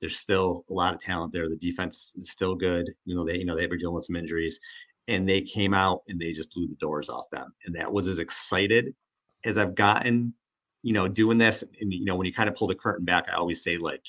There's 0.00 0.18
still 0.18 0.64
a 0.70 0.72
lot 0.72 0.94
of 0.94 1.00
talent 1.00 1.32
there. 1.32 1.48
The 1.48 1.56
defense 1.56 2.14
is 2.16 2.30
still 2.30 2.54
good. 2.54 2.88
You 3.04 3.16
know, 3.16 3.24
they 3.24 3.38
you 3.38 3.44
know 3.44 3.56
they 3.56 3.66
were 3.66 3.76
dealing 3.76 3.94
with 3.94 4.04
some 4.04 4.16
injuries, 4.16 4.60
and 5.08 5.28
they 5.28 5.40
came 5.40 5.74
out 5.74 6.02
and 6.08 6.20
they 6.20 6.32
just 6.32 6.52
blew 6.52 6.68
the 6.68 6.76
doors 6.76 7.08
off 7.08 7.30
them. 7.30 7.52
And 7.64 7.74
that 7.74 7.92
was 7.92 8.06
as 8.06 8.18
excited 8.18 8.94
as 9.44 9.58
I've 9.58 9.74
gotten. 9.74 10.34
You 10.82 10.92
know, 10.92 11.08
doing 11.08 11.38
this, 11.38 11.64
and 11.80 11.92
you 11.92 12.04
know, 12.04 12.14
when 12.14 12.26
you 12.26 12.32
kind 12.32 12.48
of 12.48 12.54
pull 12.54 12.68
the 12.68 12.74
curtain 12.74 13.04
back, 13.04 13.28
I 13.28 13.34
always 13.34 13.62
say 13.62 13.76
like, 13.76 14.06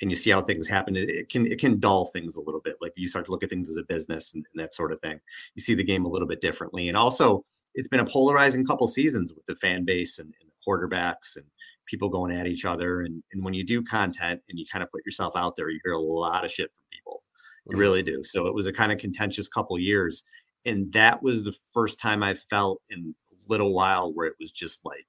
and 0.00 0.10
you 0.10 0.16
see 0.16 0.30
how 0.30 0.42
things 0.42 0.68
happen, 0.68 0.94
it, 0.96 1.28
can 1.28 1.46
it 1.46 1.58
can 1.58 1.80
dull 1.80 2.06
things 2.06 2.36
a 2.36 2.40
little 2.40 2.60
bit. 2.60 2.76
Like 2.80 2.92
you 2.96 3.08
start 3.08 3.24
to 3.26 3.32
look 3.32 3.42
at 3.42 3.50
things 3.50 3.68
as 3.68 3.76
a 3.76 3.82
business 3.82 4.34
and, 4.34 4.44
and, 4.52 4.62
that 4.62 4.74
sort 4.74 4.92
of 4.92 5.00
thing. 5.00 5.18
You 5.56 5.62
see 5.62 5.74
the 5.74 5.82
game 5.82 6.04
a 6.04 6.08
little 6.08 6.28
bit 6.28 6.40
differently, 6.40 6.88
and 6.88 6.96
also 6.96 7.44
it's 7.76 7.88
been 7.88 8.00
a 8.00 8.06
polarizing 8.06 8.66
couple 8.66 8.88
seasons 8.88 9.32
with 9.32 9.44
the 9.46 9.54
fan 9.54 9.84
base 9.84 10.18
and, 10.18 10.32
and 10.40 10.50
the 10.50 10.54
quarterbacks 10.66 11.36
and 11.36 11.44
people 11.86 12.08
going 12.08 12.32
at 12.32 12.46
each 12.46 12.64
other. 12.64 13.00
And 13.00 13.22
and 13.32 13.44
when 13.44 13.54
you 13.54 13.64
do 13.64 13.82
content 13.82 14.40
and 14.48 14.58
you 14.58 14.66
kind 14.70 14.82
of 14.82 14.90
put 14.90 15.04
yourself 15.06 15.34
out 15.36 15.54
there, 15.56 15.70
you 15.70 15.78
hear 15.84 15.94
a 15.94 16.00
lot 16.00 16.44
of 16.44 16.50
shit 16.50 16.72
from 16.74 16.82
people. 16.90 17.22
You 17.66 17.72
mm-hmm. 17.72 17.80
really 17.80 18.02
do. 18.02 18.24
So 18.24 18.46
it 18.46 18.54
was 18.54 18.66
a 18.66 18.72
kind 18.72 18.90
of 18.90 18.98
contentious 18.98 19.46
couple 19.46 19.78
years, 19.78 20.24
and 20.64 20.92
that 20.92 21.22
was 21.22 21.44
the 21.44 21.54
first 21.72 22.00
time 22.00 22.22
I 22.22 22.34
felt 22.34 22.80
in 22.90 23.14
a 23.30 23.34
little 23.48 23.72
while 23.72 24.12
where 24.12 24.26
it 24.26 24.34
was 24.40 24.50
just 24.50 24.84
like 24.84 25.06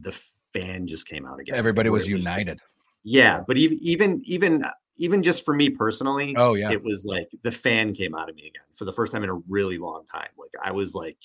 the 0.00 0.12
fan 0.52 0.86
just 0.86 1.06
came 1.06 1.26
out 1.26 1.38
again. 1.38 1.54
Everybody 1.54 1.90
was, 1.90 2.02
was 2.02 2.08
united. 2.08 2.58
Just, 2.58 2.62
yeah, 3.04 3.40
but 3.46 3.58
even 3.58 3.78
even 3.82 4.22
even 4.24 4.64
even 4.96 5.22
just 5.22 5.44
for 5.44 5.54
me 5.54 5.68
personally, 5.68 6.34
oh 6.38 6.54
yeah, 6.54 6.72
it 6.72 6.82
was 6.82 7.04
like 7.04 7.28
the 7.42 7.52
fan 7.52 7.92
came 7.92 8.14
out 8.14 8.30
of 8.30 8.36
me 8.36 8.42
again 8.42 8.66
for 8.74 8.86
the 8.86 8.92
first 8.92 9.12
time 9.12 9.22
in 9.22 9.30
a 9.30 9.40
really 9.48 9.76
long 9.76 10.04
time. 10.06 10.28
Like 10.38 10.50
I 10.62 10.72
was 10.72 10.94
like 10.94 11.18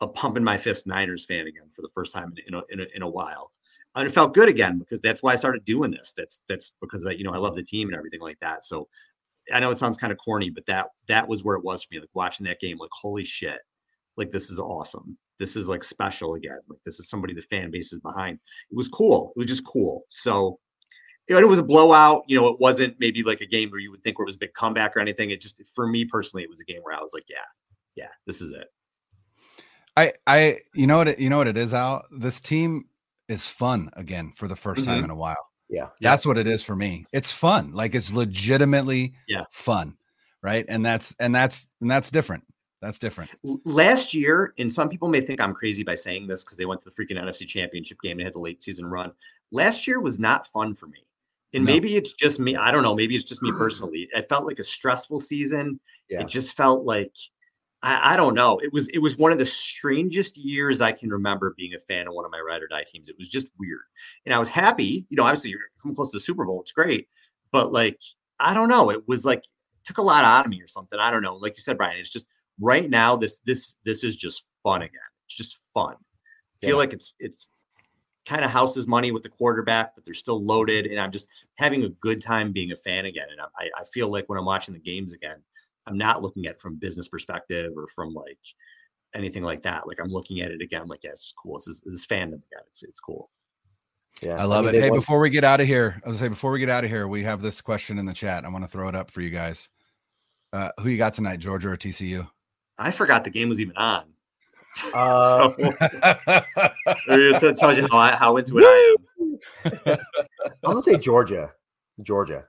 a 0.00 0.08
pumping 0.08 0.44
my 0.44 0.56
fist 0.56 0.86
Niners 0.86 1.24
fan 1.24 1.46
again 1.46 1.68
for 1.74 1.82
the 1.82 1.90
first 1.94 2.14
time 2.14 2.32
in 2.46 2.54
a, 2.54 2.62
in 2.70 2.80
a, 2.80 2.86
in 2.94 3.02
a 3.02 3.08
while, 3.08 3.50
and 3.94 4.06
it 4.06 4.12
felt 4.12 4.34
good 4.34 4.48
again 4.48 4.78
because 4.78 5.00
that's 5.00 5.22
why 5.22 5.32
I 5.32 5.36
started 5.36 5.64
doing 5.64 5.90
this. 5.90 6.14
That's 6.16 6.40
that's 6.48 6.72
because 6.80 7.06
I, 7.06 7.12
you 7.12 7.24
know 7.24 7.32
I 7.32 7.38
love 7.38 7.54
the 7.54 7.62
team 7.62 7.88
and 7.88 7.96
everything 7.96 8.20
like 8.20 8.38
that. 8.40 8.64
So 8.64 8.88
I 9.52 9.60
know 9.60 9.70
it 9.70 9.78
sounds 9.78 9.96
kind 9.96 10.12
of 10.12 10.18
corny, 10.18 10.50
but 10.50 10.66
that 10.66 10.88
that 11.08 11.28
was 11.28 11.44
where 11.44 11.56
it 11.56 11.64
was 11.64 11.84
for 11.84 11.94
me. 11.94 12.00
Like 12.00 12.08
watching 12.14 12.46
that 12.46 12.60
game, 12.60 12.78
like 12.78 12.90
holy 12.92 13.24
shit, 13.24 13.60
like 14.16 14.30
this 14.30 14.50
is 14.50 14.58
awesome. 14.58 15.16
This 15.38 15.56
is 15.56 15.68
like 15.68 15.82
special 15.82 16.34
again. 16.34 16.58
Like 16.68 16.80
this 16.84 17.00
is 17.00 17.08
somebody 17.08 17.34
the 17.34 17.42
fan 17.42 17.70
base 17.70 17.92
is 17.92 18.00
behind. 18.00 18.38
It 18.70 18.76
was 18.76 18.88
cool. 18.88 19.32
It 19.36 19.38
was 19.38 19.48
just 19.48 19.64
cool. 19.64 20.04
So 20.08 20.58
you 21.28 21.36
know, 21.36 21.42
it 21.42 21.48
was 21.48 21.60
a 21.60 21.64
blowout. 21.64 22.24
You 22.26 22.40
know, 22.40 22.48
it 22.48 22.58
wasn't 22.58 22.96
maybe 22.98 23.22
like 23.22 23.40
a 23.40 23.46
game 23.46 23.70
where 23.70 23.80
you 23.80 23.90
would 23.92 24.02
think 24.02 24.18
where 24.18 24.24
it 24.24 24.26
was 24.26 24.34
a 24.34 24.40
big 24.40 24.54
comeback 24.54 24.96
or 24.96 25.00
anything. 25.00 25.30
It 25.30 25.40
just, 25.40 25.62
for 25.74 25.86
me 25.86 26.04
personally, 26.04 26.42
it 26.42 26.50
was 26.50 26.60
a 26.60 26.64
game 26.64 26.80
where 26.82 26.96
I 26.96 27.00
was 27.00 27.12
like, 27.14 27.24
yeah, 27.28 27.36
yeah, 27.94 28.10
this 28.26 28.40
is 28.40 28.50
it. 28.50 28.66
I 30.00 30.12
I 30.26 30.58
you 30.74 30.86
know 30.86 30.98
what 30.98 31.08
it, 31.08 31.18
you 31.18 31.28
know 31.30 31.38
what 31.38 31.48
it 31.48 31.56
is 31.56 31.74
Al. 31.74 32.04
This 32.10 32.40
team 32.40 32.86
is 33.28 33.46
fun 33.46 33.90
again 33.94 34.32
for 34.36 34.48
the 34.48 34.56
1st 34.56 34.82
Mhm. 34.82 34.84
time 34.86 35.04
in 35.04 35.10
a 35.10 35.14
while. 35.14 35.36
Yeah. 35.68 35.88
That's 36.00 36.26
what 36.26 36.36
it 36.38 36.46
is 36.48 36.62
for 36.64 36.74
me. 36.74 37.06
It's 37.12 37.30
fun. 37.30 37.72
Like 37.72 37.94
it's 37.94 38.12
legitimately 38.12 39.14
Yeah. 39.28 39.44
fun. 39.50 39.96
Right. 40.42 40.64
And 40.68 40.84
that's 40.84 41.14
and 41.20 41.34
that's 41.34 41.68
and 41.80 41.90
that's 41.90 42.10
different. 42.10 42.44
That's 42.82 42.98
different. 42.98 43.30
Last 43.66 44.14
year, 44.14 44.54
and 44.58 44.72
some 44.72 44.88
people 44.88 45.08
may 45.08 45.20
think 45.20 45.38
I'm 45.38 45.52
crazy 45.54 45.82
by 45.82 45.94
saying 45.96 46.26
this 46.26 46.42
because 46.42 46.56
they 46.56 46.64
went 46.64 46.80
to 46.82 46.90
the 46.90 46.94
freaking 46.96 47.18
NFC 47.22 47.46
Championship 47.46 47.98
game 48.02 48.18
and 48.18 48.24
had 48.26 48.32
the 48.34 48.38
late 48.38 48.62
season 48.62 48.86
run. 48.86 49.12
Last 49.52 49.86
year 49.86 50.00
was 50.00 50.18
not 50.18 50.46
fun 50.46 50.74
for 50.74 50.86
me. 50.86 51.04
And 51.52 51.64
No. 51.64 51.72
maybe 51.72 51.96
it's 51.96 52.12
just 52.12 52.40
me. 52.40 52.56
I 52.56 52.70
don't 52.70 52.82
know. 52.82 52.94
Maybe 52.94 53.14
it's 53.16 53.24
just 53.24 53.42
me 53.42 53.52
personally. 53.52 54.08
It 54.14 54.28
felt 54.30 54.46
like 54.46 54.60
a 54.60 54.64
stressful 54.64 55.20
season. 55.20 55.78
Yeah. 56.08 56.22
It 56.22 56.28
just 56.28 56.56
felt 56.56 56.84
like 56.84 57.12
I, 57.82 58.14
I 58.14 58.16
don't 58.16 58.34
know. 58.34 58.58
It 58.58 58.72
was 58.72 58.88
it 58.88 58.98
was 58.98 59.16
one 59.16 59.32
of 59.32 59.38
the 59.38 59.46
strangest 59.46 60.36
years 60.36 60.80
I 60.80 60.92
can 60.92 61.10
remember 61.10 61.54
being 61.56 61.74
a 61.74 61.78
fan 61.78 62.06
of 62.08 62.14
one 62.14 62.24
of 62.24 62.30
my 62.30 62.40
ride 62.40 62.62
or 62.62 62.68
die 62.68 62.84
teams. 62.86 63.08
It 63.08 63.16
was 63.18 63.28
just 63.28 63.48
weird. 63.58 63.80
And 64.26 64.34
I 64.34 64.38
was 64.38 64.48
happy, 64.48 65.06
you 65.08 65.16
know, 65.16 65.24
obviously 65.24 65.50
you're 65.50 65.60
coming 65.80 65.94
close 65.96 66.10
to 66.12 66.16
the 66.16 66.22
Super 66.22 66.44
Bowl. 66.44 66.60
It's 66.60 66.72
great. 66.72 67.08
But 67.52 67.72
like, 67.72 67.98
I 68.38 68.54
don't 68.54 68.68
know. 68.68 68.90
It 68.90 69.06
was 69.08 69.24
like 69.24 69.44
took 69.84 69.98
a 69.98 70.02
lot 70.02 70.24
out 70.24 70.44
of 70.44 70.50
me 70.50 70.60
or 70.60 70.66
something. 70.66 70.98
I 70.98 71.10
don't 71.10 71.22
know. 71.22 71.36
Like 71.36 71.56
you 71.56 71.62
said, 71.62 71.78
Brian, 71.78 71.98
it's 71.98 72.10
just 72.10 72.28
right 72.60 72.88
now 72.88 73.16
this 73.16 73.38
this 73.40 73.76
this 73.84 74.04
is 74.04 74.16
just 74.16 74.44
fun 74.62 74.82
again. 74.82 75.00
It's 75.26 75.36
just 75.36 75.58
fun. 75.74 75.94
I 75.94 76.66
feel 76.66 76.70
Yeah. 76.70 76.74
like 76.76 76.92
it's 76.92 77.14
it's 77.18 77.50
kind 78.26 78.44
of 78.44 78.50
houses 78.50 78.86
money 78.86 79.10
with 79.12 79.22
the 79.22 79.28
quarterback, 79.30 79.94
but 79.94 80.04
they're 80.04 80.14
still 80.14 80.44
loaded, 80.44 80.86
and 80.86 81.00
I'm 81.00 81.10
just 81.10 81.28
having 81.56 81.84
a 81.84 81.88
good 81.88 82.20
time 82.20 82.52
being 82.52 82.72
a 82.72 82.76
fan 82.76 83.06
again. 83.06 83.28
And 83.30 83.40
I, 83.40 83.70
I 83.80 83.84
feel 83.84 84.08
like 84.08 84.28
when 84.28 84.38
I'm 84.38 84.44
watching 84.44 84.74
the 84.74 84.80
games 84.80 85.14
again, 85.14 85.42
I'm 85.90 85.98
not 85.98 86.22
looking 86.22 86.46
at 86.46 86.52
it 86.52 86.60
from 86.60 86.76
business 86.76 87.08
perspective 87.08 87.72
or 87.76 87.86
from 87.88 88.14
like 88.14 88.38
anything 89.14 89.42
like 89.42 89.62
that. 89.62 89.86
Like 89.88 89.98
I'm 90.00 90.08
looking 90.10 90.40
at 90.40 90.50
it 90.50 90.62
again, 90.62 90.86
like 90.86 91.02
yeah, 91.02 91.10
it's 91.10 91.32
cool. 91.36 91.54
This 91.58 91.66
is 91.66 91.80
this 91.84 91.94
is 91.96 92.06
fandom 92.06 92.34
again. 92.34 92.62
It's 92.68 92.82
it's 92.82 93.00
cool. 93.00 93.30
Yeah. 94.22 94.36
I 94.40 94.44
love 94.44 94.66
mean, 94.66 94.74
it. 94.74 94.82
Hey, 94.82 94.90
won- 94.90 95.00
before 95.00 95.18
we 95.20 95.30
get 95.30 95.44
out 95.44 95.60
of 95.60 95.66
here, 95.66 96.00
I 96.04 96.08
was 96.08 96.16
gonna 96.18 96.26
say 96.26 96.28
before 96.28 96.52
we 96.52 96.60
get 96.60 96.68
out 96.68 96.84
of 96.84 96.90
here, 96.90 97.08
we 97.08 97.22
have 97.24 97.42
this 97.42 97.60
question 97.60 97.98
in 97.98 98.06
the 98.06 98.12
chat. 98.14 98.44
I 98.44 98.48
want 98.48 98.64
to 98.64 98.70
throw 98.70 98.88
it 98.88 98.94
up 98.94 99.10
for 99.10 99.20
you 99.20 99.30
guys. 99.30 99.68
Uh, 100.52 100.70
who 100.80 100.88
you 100.88 100.98
got 100.98 101.14
tonight, 101.14 101.38
Georgia 101.40 101.70
or 101.70 101.76
TCU? 101.76 102.28
I 102.78 102.90
forgot 102.90 103.24
the 103.24 103.30
game 103.30 103.48
was 103.48 103.60
even 103.60 103.76
on. 103.76 104.04
Uh, 104.94 105.50
so 105.50 105.74
it 107.08 107.58
tells 107.58 107.76
you 107.76 107.86
how 107.90 107.98
I, 107.98 108.12
how 108.12 108.36
into 108.36 108.56
it 108.58 108.64
I 108.64 108.96
am. 109.66 109.76
I'm 110.64 110.70
gonna 110.70 110.80
say 110.82 110.96
Georgia. 110.96 111.50
Georgia. 112.02 112.44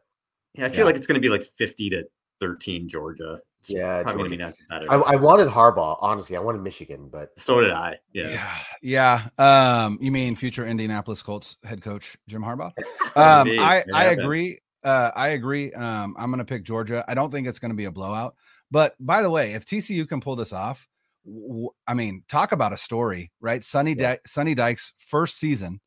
Yeah, 0.54 0.66
I 0.66 0.70
feel 0.70 0.80
Yeah. 0.80 0.86
like 0.86 0.96
it's 0.96 1.08
going 1.08 1.16
to 1.16 1.22
be 1.22 1.30
like 1.30 1.44
50 1.44 1.90
to 1.92 2.04
13 2.42 2.90
Georgia. 2.90 3.40
It's 3.60 3.70
Yeah, 3.70 4.02
probably 4.02 4.18
going 4.18 4.32
to 4.32 4.38
be 4.38 4.44
not 4.44 4.54
I, 4.54 4.80
competitive. 4.80 5.04
I 5.08 5.16
wanted 5.16 5.48
Harbaugh. 5.48 5.98
Honestly, 6.02 6.36
I 6.36 6.40
wanted 6.40 6.62
Michigan, 6.64 7.08
but 7.12 7.30
so 7.38 7.62
did 7.62 7.72
I. 7.72 7.98
Yeah. 8.12 8.58
yeah, 8.82 9.30
yeah. 9.38 9.84
Um, 9.86 10.00
you 10.02 10.12
mean 10.12 10.36
future 10.36 10.66
Indianapolis 10.66 11.22
Colts 11.22 11.58
head 11.64 11.82
coach 11.82 12.18
Jim 12.28 12.42
Harbaugh? 12.42 12.72
Um, 13.16 13.48
Maybe. 13.48 13.60
I 13.60 13.84
Could 13.84 13.94
I 13.94 14.04
agree. 14.06 14.60
Uh, 14.84 15.12
I 15.16 15.30
agree. 15.30 15.72
Um, 15.74 16.16
I'm 16.18 16.32
gonna 16.32 16.44
pick 16.44 16.64
Georgia. 16.64 17.06
I 17.08 17.14
don't 17.14 17.30
think 17.30 17.48
it's 17.48 17.60
gonna 17.60 17.76
be 17.76 17.86
a 17.86 17.92
blowout. 17.92 18.36
But 18.72 18.96
by 19.00 19.22
the 19.22 19.30
way, 19.30 19.54
if 19.54 19.64
TCU 19.64 20.08
can 20.08 20.22
pull 20.22 20.36
this 20.36 20.54
off, 20.54 20.88
w- 21.24 21.70
I 21.86 21.94
mean, 21.94 22.24
talk 22.28 22.52
about 22.54 22.74
a 22.74 22.78
story, 22.78 23.32
right? 23.42 23.64
Sunny 23.64 23.92
Yeah. 23.92 24.16
Di- 24.16 24.20
Sonny 24.26 24.56
Dykes' 24.56 24.94
first 24.98 25.38
season 25.38 25.82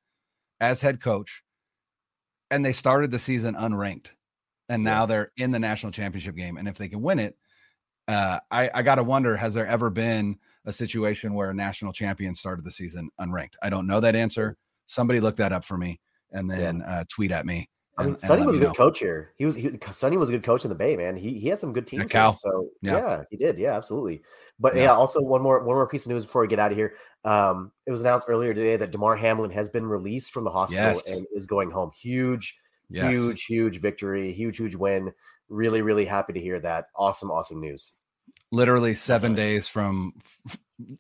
as 0.61 0.81
head 0.81 1.03
coach, 1.03 1.43
and 2.53 2.64
they 2.64 2.73
started 2.73 3.11
the 3.11 3.19
season 3.19 3.57
unranked, 3.57 4.12
and 4.68 4.83
now 4.83 5.07
they're 5.07 5.33
in 5.37 5.50
the 5.50 5.59
national 5.59 5.92
championship 5.92 6.37
game. 6.37 6.57
And 6.57 6.66
if 6.68 6.77
they 6.77 6.88
can 6.88 7.03
win 7.03 7.18
it, 7.18 7.37
uh, 8.09 8.38
I, 8.50 8.70
I 8.74 8.83
got 8.83 8.96
to 8.96 9.03
wonder: 9.05 9.37
Has 9.37 9.55
there 9.55 9.66
ever 9.66 9.90
been 9.90 10.37
a 10.66 10.72
situation 10.72 11.35
where 11.35 11.50
a 11.50 11.55
national 11.55 11.92
champion 11.92 12.35
started 12.35 12.64
the 12.64 12.70
season 12.70 13.11
unranked? 13.20 13.55
I 13.62 13.70
don't 13.70 13.87
know 13.87 14.00
that 14.00 14.14
answer. 14.16 14.57
Somebody 14.87 15.20
look 15.20 15.37
that 15.37 15.53
up 15.53 15.64
for 15.64 15.77
me, 15.79 16.00
and 16.33 16.48
Yeah. 16.50 16.57
then 16.57 16.83
uh, 16.83 17.05
tweet 17.09 17.31
at 17.33 17.46
me. 17.46 17.68
I 17.96 18.03
mean, 18.03 18.07
and- 18.14 18.16
and 18.16 18.22
Sonny 18.22 18.44
was 18.44 18.57
a 18.57 18.59
good 18.59 18.68
know. 18.68 18.72
coach 18.74 18.98
here. 18.98 19.33
He 19.37 19.46
was, 19.46 19.55
he, 19.55 19.70
Sonny 19.92 20.16
was 20.16 20.29
a 20.29 20.33
good 20.33 20.42
coach 20.42 20.64
in 20.64 20.68
the 20.68 20.74
Bay, 20.74 20.96
man. 20.96 21.16
He 21.16 21.38
he 21.38 21.48
had 21.48 21.61
some 21.61 21.72
good 21.72 21.87
teams. 21.87 22.11
here. 22.11 22.33
So 22.37 22.68
Yeah. 22.83 22.96
yeah. 22.96 23.22
he 23.31 23.37
did. 23.37 23.57
Yeah, 23.57 23.77
absolutely. 23.77 24.22
But 24.59 24.74
Yeah. 24.77 24.83
yeah. 24.83 24.92
also 24.92 25.20
one 25.22 25.40
more 25.40 25.61
one 25.64 25.77
more 25.77 25.87
piece 25.87 26.05
of 26.05 26.11
news 26.11 26.27
before 26.27 26.42
we 26.42 26.48
get 26.48 26.59
out 26.59 26.72
of 26.72 26.77
here. 26.77 26.94
Um, 27.24 27.70
it 27.87 27.90
was 27.92 28.00
announced 28.00 28.27
earlier 28.29 28.53
today 28.53 28.77
that 28.77 28.90
Damar 28.90 29.16
Hamlin 29.16 29.50
has 29.53 29.70
been 29.70 29.87
released 29.87 30.33
from 30.33 30.42
the 30.44 30.50
hospital 30.50 30.85
Yes. 30.85 31.16
and 31.16 31.24
is 31.35 31.46
going 31.46 31.70
home. 31.70 31.92
Huge, 31.98 32.59
Yes. 32.90 33.14
huge, 33.16 33.44
huge 33.44 33.81
victory. 33.81 34.33
Huge, 34.33 34.57
huge 34.59 34.75
win. 34.75 35.12
Really, 35.49 35.83
really 35.83 36.05
happy 36.05 36.33
to 36.33 36.40
hear 36.40 36.61
that. 36.61 36.87
Awesome, 36.97 37.31
awesome 37.31 37.61
news. 37.61 37.92
literally 38.53 38.94
seven 38.94 39.35
days 39.35 39.66
from 39.68 40.12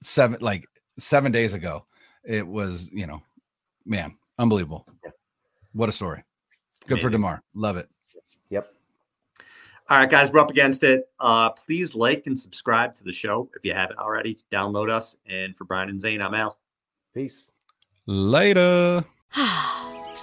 seven 0.02 0.38
like 0.40 0.66
seven 0.98 1.30
days 1.32 1.52
ago 1.54 1.84
it 2.24 2.46
was 2.46 2.88
you 2.92 3.06
know 3.06 3.20
man 3.84 4.16
unbelievable 4.38 4.86
Yeah. 5.04 5.10
what 5.72 5.88
a 5.88 5.92
story 5.92 6.22
good 6.86 7.00
for 7.00 7.10
Damar 7.10 7.42
love 7.54 7.76
it 7.76 7.88
Yep. 8.50 8.68
All 9.90 9.98
right, 9.98 10.08
guys, 10.10 10.30
we're 10.32 10.40
up 10.40 10.50
against 10.50 10.82
it. 10.84 11.08
Uh, 11.20 11.50
please 11.50 11.94
like 11.94 12.26
and 12.26 12.38
subscribe 12.38 12.94
to 12.94 13.04
the 13.04 13.12
show 13.12 13.50
if 13.56 13.64
you 13.64 13.74
haven't 13.74 13.98
already. 13.98 14.38
Download 14.50 14.88
us. 14.88 15.16
And 15.26 15.54
for 15.56 15.64
Brian 15.64 15.88
and 15.90 16.00
Zane, 16.00 16.22
I'm 16.22 16.34
Al. 16.34 16.56
Peace. 17.12 17.50
later 18.06 19.04